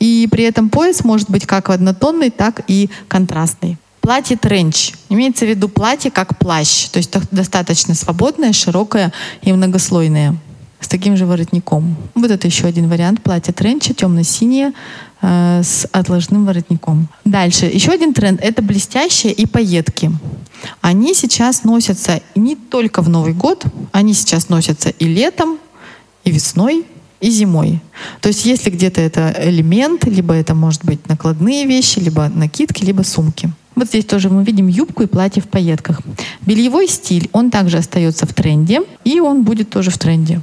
И 0.00 0.26
при 0.30 0.44
этом 0.44 0.70
пояс 0.70 1.04
может 1.04 1.30
быть 1.30 1.46
как 1.46 1.70
однотонный, 1.70 2.30
так 2.30 2.62
и 2.66 2.90
контрастный. 3.06 3.76
Платье 4.00 4.36
тренч. 4.36 4.94
Имеется 5.10 5.44
в 5.44 5.48
виду 5.48 5.68
платье 5.68 6.10
как 6.10 6.38
плащ. 6.38 6.88
То 6.88 6.96
есть 6.96 7.14
достаточно 7.30 7.94
свободное, 7.94 8.52
широкое 8.52 9.12
и 9.42 9.52
многослойное. 9.52 10.36
С 10.80 10.88
таким 10.88 11.16
же 11.16 11.26
воротником. 11.26 11.96
Вот 12.14 12.30
это 12.30 12.46
еще 12.46 12.66
один 12.66 12.88
вариант 12.88 13.22
платья 13.22 13.52
тренча, 13.52 13.94
темно-синее, 13.94 14.72
э, 15.22 15.62
с 15.62 15.86
отложным 15.92 16.46
воротником. 16.46 17.08
Дальше. 17.24 17.66
Еще 17.66 17.92
один 17.92 18.14
тренд— 18.14 18.40
это 18.42 18.62
блестящие 18.62 19.32
и 19.32 19.46
пайетки. 19.46 20.10
Они 20.80 21.14
сейчас 21.14 21.64
носятся 21.64 22.20
не 22.34 22.56
только 22.56 23.02
в 23.02 23.08
Новый 23.08 23.32
год, 23.32 23.64
они 23.92 24.14
сейчас 24.14 24.48
носятся 24.48 24.90
и 24.90 25.04
летом, 25.06 25.58
и 26.24 26.30
весной, 26.30 26.84
и 27.20 27.30
зимой. 27.30 27.80
То 28.20 28.28
есть 28.28 28.44
если 28.46 28.70
где-то 28.70 29.00
это 29.00 29.34
элемент, 29.38 30.04
либо 30.04 30.34
это 30.34 30.54
может 30.54 30.84
быть 30.84 31.06
накладные 31.08 31.66
вещи, 31.66 31.98
либо 31.98 32.28
накидки, 32.28 32.84
либо 32.84 33.02
сумки. 33.02 33.52
Вот 33.80 33.88
здесь 33.88 34.04
тоже 34.04 34.28
мы 34.28 34.44
видим 34.44 34.66
юбку 34.66 35.04
и 35.04 35.06
платье 35.06 35.40
в 35.40 35.48
пайетках. 35.48 36.02
Бельевой 36.44 36.86
стиль, 36.86 37.30
он 37.32 37.50
также 37.50 37.78
остается 37.78 38.26
в 38.26 38.34
тренде, 38.34 38.82
и 39.04 39.20
он 39.20 39.42
будет 39.42 39.70
тоже 39.70 39.90
в 39.90 39.96
тренде. 39.96 40.42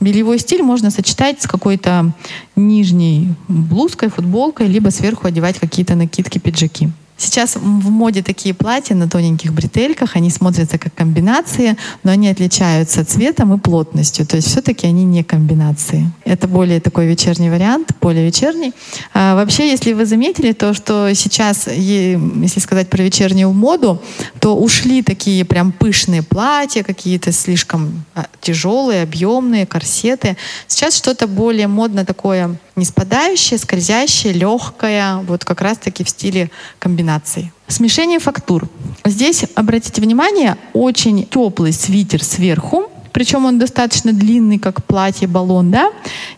Бельевой 0.00 0.38
стиль 0.38 0.62
можно 0.62 0.90
сочетать 0.90 1.42
с 1.42 1.46
какой-то 1.46 2.14
нижней 2.56 3.34
блузкой, 3.46 4.08
футболкой, 4.08 4.68
либо 4.68 4.88
сверху 4.88 5.26
одевать 5.26 5.58
какие-то 5.58 5.96
накидки, 5.96 6.38
пиджаки. 6.38 6.88
Сейчас 7.18 7.56
в 7.56 7.90
моде 7.90 8.22
такие 8.22 8.54
платья 8.54 8.94
на 8.94 9.08
тоненьких 9.08 9.52
бретельках, 9.52 10.14
они 10.14 10.30
смотрятся 10.30 10.78
как 10.78 10.94
комбинации, 10.94 11.76
но 12.04 12.12
они 12.12 12.28
отличаются 12.28 13.04
цветом 13.04 13.52
и 13.54 13.58
плотностью, 13.58 14.24
то 14.24 14.36
есть 14.36 14.46
все-таки 14.48 14.86
они 14.86 15.04
не 15.04 15.24
комбинации. 15.24 16.10
Это 16.24 16.46
более 16.46 16.80
такой 16.80 17.08
вечерний 17.08 17.50
вариант, 17.50 17.90
более 18.00 18.24
вечерний. 18.24 18.72
А 19.14 19.34
вообще, 19.34 19.68
если 19.68 19.94
вы 19.94 20.06
заметили, 20.06 20.52
то 20.52 20.72
что 20.74 21.12
сейчас, 21.14 21.66
если 21.66 22.60
сказать 22.60 22.88
про 22.88 23.02
вечернюю 23.02 23.52
моду, 23.52 24.00
то 24.38 24.56
ушли 24.56 25.02
такие 25.02 25.44
прям 25.44 25.72
пышные 25.72 26.22
платья, 26.22 26.84
какие-то 26.84 27.32
слишком 27.32 28.04
а, 28.14 28.26
тяжелые, 28.40 29.02
объемные, 29.02 29.66
корсеты. 29.66 30.36
Сейчас 30.68 30.96
что-то 30.96 31.26
более 31.26 31.66
модно 31.66 32.04
такое 32.04 32.58
не 32.78 32.84
спадающее, 32.84 33.58
скользящее, 33.58 34.32
легкое, 34.32 35.16
вот 35.18 35.44
как 35.44 35.60
раз-таки 35.60 36.04
в 36.04 36.08
стиле 36.08 36.50
комбинаций. 36.78 37.52
Смешение 37.66 38.18
фактур. 38.18 38.68
Здесь, 39.04 39.44
обратите 39.54 40.00
внимание, 40.00 40.56
очень 40.72 41.26
теплый 41.26 41.72
свитер 41.72 42.22
сверху, 42.24 42.90
причем 43.12 43.44
он 43.46 43.58
достаточно 43.58 44.12
длинный, 44.12 44.58
как 44.58 44.84
платье-баллон, 44.84 45.70
да, 45.70 45.90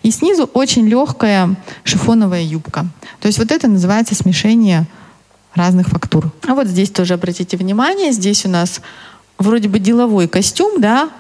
и 0.03 0.11
снизу 0.11 0.49
очень 0.55 0.87
легкая 0.89 1.57
шифоновая 1.85 2.43
юбка. 2.43 2.87
То 3.21 3.27
есть 3.27 3.39
вот 3.39 3.53
это 3.53 3.69
называется 3.69 4.15
смешение 4.15 4.87
разных 5.55 5.89
фактур. 5.89 6.33
А 6.47 6.55
вот 6.55 6.67
здесь 6.67 6.91
тоже 6.91 7.15
обратите 7.15 7.57
внимание, 7.57 8.13
здесь 8.13 8.47
у 8.47 8.49
нас 8.49 8.81
вроде 9.39 9.69
бы 9.69 9.79
деловой 9.79 10.29
костюм, 10.29 10.81
да, 10.81 11.11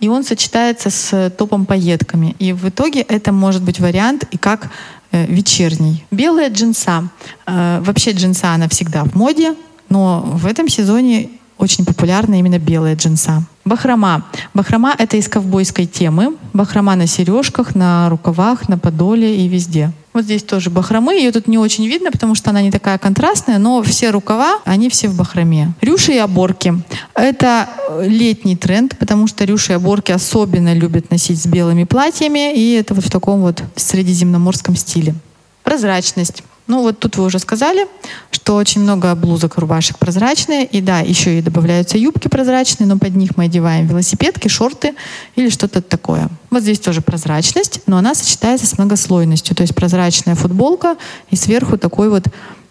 и 0.00 0.08
он 0.08 0.24
сочетается 0.24 0.90
с 0.90 1.30
топом-пайетками. 1.30 2.36
И 2.38 2.52
в 2.52 2.68
итоге 2.68 3.00
это 3.00 3.32
может 3.32 3.62
быть 3.62 3.80
вариант 3.80 4.24
и 4.30 4.36
как 4.36 4.70
э, 5.12 5.26
вечерний. 5.26 6.04
Белая 6.10 6.50
джинса. 6.50 7.08
Э, 7.46 7.80
вообще 7.80 8.12
джинса, 8.12 8.52
она 8.52 8.68
всегда 8.68 9.04
в 9.04 9.14
моде, 9.14 9.54
но 9.88 10.20
в 10.20 10.46
этом 10.46 10.68
сезоне 10.68 11.30
очень 11.58 11.84
популярна 11.84 12.38
именно 12.38 12.58
белая 12.58 12.96
джинса. 12.96 13.42
Бахрома. 13.64 14.26
Бахрома— 14.54 14.94
это 14.98 15.16
из 15.16 15.28
ковбойской 15.28 15.86
темы. 15.86 16.36
Бахрома 16.52 16.94
на 16.96 17.06
сережках, 17.06 17.74
на 17.74 18.08
рукавах, 18.08 18.68
на 18.68 18.78
подоле 18.78 19.44
и 19.44 19.48
везде. 19.48 19.90
Вот 20.16 20.24
здесь 20.24 20.42
тоже 20.42 20.70
бахромы. 20.70 21.16
Ее 21.16 21.30
тут 21.30 21.46
не 21.46 21.58
очень 21.58 21.86
видно, 21.86 22.10
потому 22.10 22.34
что 22.34 22.48
она 22.48 22.62
не 22.62 22.70
такая 22.70 22.96
контрастная, 22.96 23.58
но 23.58 23.82
все 23.82 24.08
рукава, 24.08 24.60
они 24.64 24.88
все 24.88 25.08
в 25.08 25.14
бахроме. 25.14 25.74
Рюши 25.82 26.14
и 26.14 26.16
оборки. 26.16 26.72
Это 27.12 27.68
э, 27.90 28.06
летний 28.08 28.56
тренд, 28.56 28.96
потому 28.96 29.26
что 29.26 29.44
рюши 29.44 29.72
и 29.72 29.74
оборки 29.74 30.12
особенно 30.12 30.72
любят 30.72 31.10
носить 31.10 31.38
с 31.38 31.46
белыми 31.46 31.84
платьями, 31.84 32.56
и 32.56 32.72
это 32.72 32.94
вот 32.94 33.04
в 33.04 33.10
таком 33.10 33.42
вот 33.42 33.62
средиземноморском 33.76 34.74
стиле. 34.74 35.14
Прозрачность. 35.62 36.42
Ну 36.66 36.82
вот 36.82 36.98
тут 36.98 37.16
вы 37.16 37.24
уже 37.24 37.38
сказали, 37.38 37.86
что 38.30 38.56
очень 38.56 38.80
много 38.80 39.14
блузок, 39.14 39.56
рубашек 39.58 39.98
прозрачные. 39.98 40.64
И 40.64 40.80
да, 40.80 41.00
еще 41.00 41.38
и 41.38 41.42
добавляются 41.42 41.96
юбки 41.96 42.28
прозрачные, 42.28 42.88
но 42.88 42.98
под 42.98 43.14
них 43.14 43.36
мы 43.36 43.44
одеваем 43.44 43.86
велосипедки, 43.86 44.48
шорты 44.48 44.94
или 45.36 45.48
что-то 45.48 45.80
такое. 45.80 46.28
Вот 46.50 46.62
здесь 46.62 46.80
тоже 46.80 47.02
прозрачность, 47.02 47.80
но 47.86 47.98
она 47.98 48.14
сочетается 48.14 48.66
с 48.66 48.78
многослойностью. 48.78 49.54
То 49.54 49.62
есть 49.62 49.74
прозрачная 49.74 50.34
футболка 50.34 50.96
и 51.30 51.36
сверху 51.36 51.78
такой 51.78 52.08
вот 52.08 52.24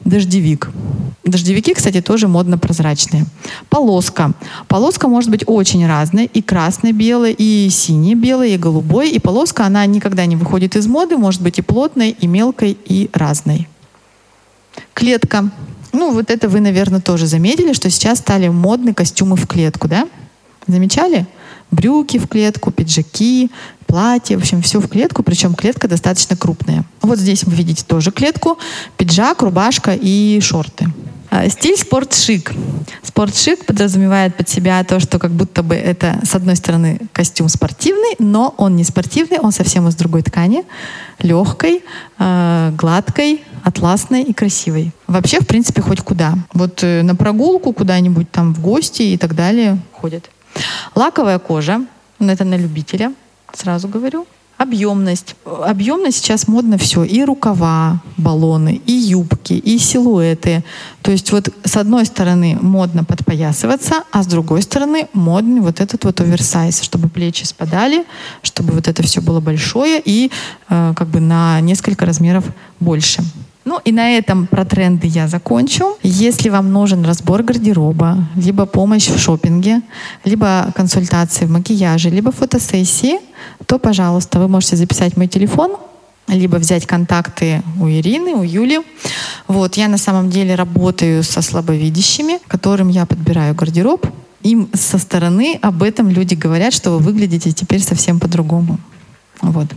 дождевик. 0.04 0.70
Дождевики, 1.24 1.74
кстати, 1.74 2.02
тоже 2.02 2.28
модно-прозрачные. 2.28 3.26
Полоска. 3.70 4.34
Полоска 4.68 5.08
может 5.08 5.32
быть 5.32 5.44
очень 5.48 5.88
разной. 5.88 6.30
И 6.34 6.42
красно-белой, 6.42 7.34
и 7.36 7.70
сине-белой, 7.70 8.54
и 8.54 8.58
голубой. 8.58 9.10
И 9.10 9.20
полоска, 9.20 9.66
она 9.66 9.86
никогда 9.86 10.26
не 10.26 10.36
выходит 10.36 10.76
из 10.76 10.86
моды. 10.86 11.18
Может 11.18 11.42
быть 11.42 11.58
и 11.58 11.62
плотной, 11.62 12.12
и 12.12 12.28
мелкой, 12.28 12.78
и 12.86 13.10
разной. 13.14 13.68
Клетка. 14.96 15.50
Ну, 15.92 16.14
вот 16.14 16.32
это 16.32 16.48
вы, 16.48 16.62
наверное, 16.62 17.02
тоже 17.02 17.28
заметили, 17.28 17.74
что 17.74 17.90
сейчас 17.90 18.20
стали 18.20 18.48
модны 18.48 18.94
костюмы 18.94 19.36
в 19.36 19.46
клетку, 19.46 19.90
да? 19.90 20.08
Замечали? 20.68 21.28
Брюки 21.70 22.18
в 22.18 22.28
клетку, 22.28 22.72
пиджаки, 22.72 23.52
платье, 23.88 24.38
в 24.38 24.42
общем, 24.42 24.62
все 24.62 24.80
в 24.80 24.88
клетку, 24.88 25.22
причем 25.22 25.54
клетка 25.54 25.90
достаточно 25.90 26.38
крупная. 26.38 26.86
Вот 27.02 27.20
здесь 27.20 27.44
вы 27.44 27.54
видите 27.54 27.84
тоже 27.86 28.12
клетку, 28.12 28.58
пиджак, 28.98 29.42
рубашка 29.42 29.94
и 29.94 30.40
шорты. 30.40 30.88
А, 31.30 31.50
стиль 31.50 31.78
спортшик. 31.78 32.54
Спортшик 33.04 33.66
подразумевает 33.66 34.38
под 34.38 34.48
себя 34.48 34.82
то, 34.86 35.02
что 35.02 35.20
как 35.20 35.32
будто 35.32 35.62
бы 35.62 35.76
это, 35.76 36.22
с 36.24 36.36
одной 36.36 36.56
стороны, 36.56 37.02
костюм 37.12 37.50
спортивный, 37.50 38.16
но 38.20 38.54
он 38.58 38.78
не 38.78 38.86
спортивный, 38.86 39.40
он 39.40 39.52
совсем 39.52 39.88
из 39.90 39.96
другой 39.96 40.22
ткани, 40.22 40.64
легкой, 41.20 41.84
э, 42.18 42.72
гладкой, 42.78 43.44
атласной 43.66 44.22
и 44.22 44.32
красивой. 44.32 44.92
Вообще, 45.08 45.40
в 45.40 45.48
принципе, 45.48 45.82
хоть 45.82 46.02
куда. 46.02 46.36
Вот 46.54 46.84
э, 46.84 47.02
на 47.02 47.16
прогулку 47.16 47.74
куда-нибудь 47.74 48.32
там 48.32 48.54
в 48.54 48.62
гости 48.62 49.02
и 49.02 49.18
так 49.18 49.36
далее 49.36 49.80
ходят. 49.92 50.30
Лаковая 50.94 51.40
кожа, 51.40 51.82
это 52.20 52.46
на 52.46 52.56
любителя, 52.58 53.12
сразу 53.54 53.88
говорю. 53.88 54.28
Объемность. 54.58 55.36
Объемность 55.46 56.18
сейчас 56.20 56.48
модно 56.48 56.78
все. 56.78 57.04
И 57.04 57.26
рукава, 57.26 58.02
баллоны, 58.18 58.82
и 58.86 58.94
юбки, 58.94 59.54
и 59.54 59.78
силуэты. 59.80 60.64
То 61.02 61.12
есть 61.12 61.32
вот 61.32 61.50
с 61.66 61.76
одной 61.76 62.06
стороны 62.06 62.58
модно 62.62 63.04
подпоясываться, 63.04 64.04
а 64.12 64.24
с 64.24 64.28
другой 64.28 64.62
стороны 64.62 65.10
модный 65.12 65.60
вот 65.60 65.82
этот 65.82 66.06
вот 66.06 66.22
оверсайз, 66.22 66.82
чтобы 66.82 67.10
плечи 67.10 67.44
спадали, 67.44 68.06
чтобы 68.44 68.74
вот 68.74 68.88
это 68.88 69.04
все 69.04 69.22
было 69.22 69.42
большое 69.42 70.02
и 70.06 70.32
э, 70.70 70.94
как 70.96 71.08
бы 71.10 71.20
на 71.20 71.60
несколько 71.60 72.06
размеров 72.06 72.46
больше. 72.80 73.24
Ну 73.66 73.82
и 73.84 73.92
на 73.92 74.12
этом 74.12 74.46
про 74.46 74.64
тренды 74.64 75.08
я 75.08 75.28
закончу. 75.28 75.98
Если 76.04 76.50
вам 76.50 76.72
нужен 76.72 77.04
разбор 77.04 77.42
гардероба, 77.42 78.28
либо 78.36 78.68
помощь 78.68 79.08
в 79.08 79.18
шопинге, 79.20 79.82
либо 80.24 80.72
консультации 80.76 81.46
в 81.46 81.50
макияже, 81.50 82.12
либо 82.12 82.32
фотосессии, 82.32 83.18
то, 83.66 83.80
пожалуйста, 83.80 84.40
вы 84.40 84.48
можете 84.48 84.76
записать 84.76 85.18
мой 85.18 85.28
телефон, 85.28 85.78
либо 86.28 86.58
взять 86.58 86.86
контакты 86.86 87.64
у 87.82 87.88
Ирины, 87.88 88.36
у 88.36 88.44
Юли. 88.44 88.82
Вот, 89.48 89.78
я 89.78 89.88
на 89.88 89.98
самом 89.98 90.30
деле 90.30 90.54
работаю 90.54 91.24
со 91.24 91.42
слабовидящими, 91.42 92.40
которым 92.48 92.90
я 92.90 93.08
подбираю 93.08 93.56
гардероб. 93.56 94.06
Им 94.44 94.70
со 94.74 95.00
стороны 95.00 95.58
об 95.60 95.82
этом 95.82 96.10
люди 96.10 96.36
говорят, 96.36 96.72
что 96.72 96.92
вы 96.92 97.00
выглядите 97.00 97.52
теперь 97.52 97.82
совсем 97.82 98.20
по-другому. 98.20 98.78
Вот. 99.42 99.68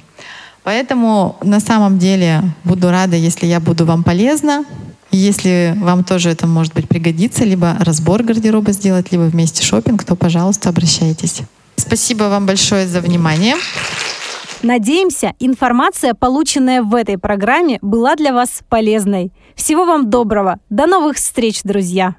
Поэтому 0.69 1.39
на 1.43 1.61
самом 1.61 1.99
деле 1.99 2.43
буду 2.63 2.91
рада, 2.91 3.17
если 3.17 3.47
я 3.47 3.59
буду 3.59 3.87
вам 3.87 4.05
полезна. 4.05 4.67
Если 5.11 5.75
вам 5.79 6.05
тоже 6.05 6.29
это 6.29 6.47
может 6.47 6.75
быть 6.75 6.87
пригодится, 6.87 7.45
либо 7.45 7.75
разбор 7.81 8.23
гардероба 8.23 8.73
сделать, 8.73 9.11
либо 9.11 9.23
вместе 9.23 9.65
шопинг, 9.65 10.05
то, 10.05 10.15
пожалуйста, 10.15 10.69
обращайтесь. 10.69 11.41
Спасибо 11.77 12.25
вам 12.25 12.45
большое 12.45 12.87
за 12.87 13.01
внимание. 13.01 13.55
Надеемся, 14.63 15.33
информация, 15.41 16.13
полученная 16.13 16.83
в 16.83 16.95
этой 16.95 17.17
программе, 17.17 17.79
была 17.81 18.15
для 18.15 18.35
вас 18.35 18.61
полезной. 18.69 19.33
Всего 19.55 19.87
вам 19.87 20.11
доброго. 20.11 20.59
До 20.69 20.87
новых 20.87 21.17
встреч, 21.17 21.63
друзья. 21.65 22.15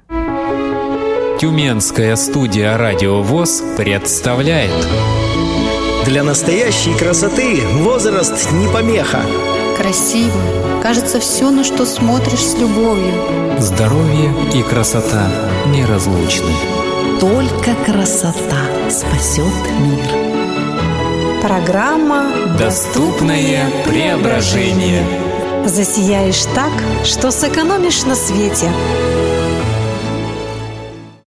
Тюменская 1.40 2.16
студия 2.16 2.76
«Радио 2.76 3.22
ВОЗ» 3.22 3.62
представляет 3.76 4.72
для 6.04 6.22
настоящей 6.22 6.94
красоты 6.94 7.60
возраст 7.82 8.50
не 8.52 8.68
помеха. 8.68 9.20
Красиво. 9.76 10.32
Кажется, 10.82 11.20
все, 11.20 11.50
на 11.50 11.64
что 11.64 11.84
смотришь 11.84 12.44
с 12.44 12.58
любовью. 12.58 13.12
Здоровье 13.58 14.32
и 14.54 14.62
красота 14.62 15.28
неразлучны. 15.66 16.52
Только 17.20 17.74
красота 17.84 18.62
спасет 18.88 19.52
мир. 19.80 21.40
Программа 21.42 22.30
«Доступное 22.58 23.70
преображение». 23.86 25.04
Засияешь 25.66 26.44
так, 26.54 26.72
что 27.04 27.30
сэкономишь 27.30 28.04
на 28.04 28.14
свете. 28.14 28.70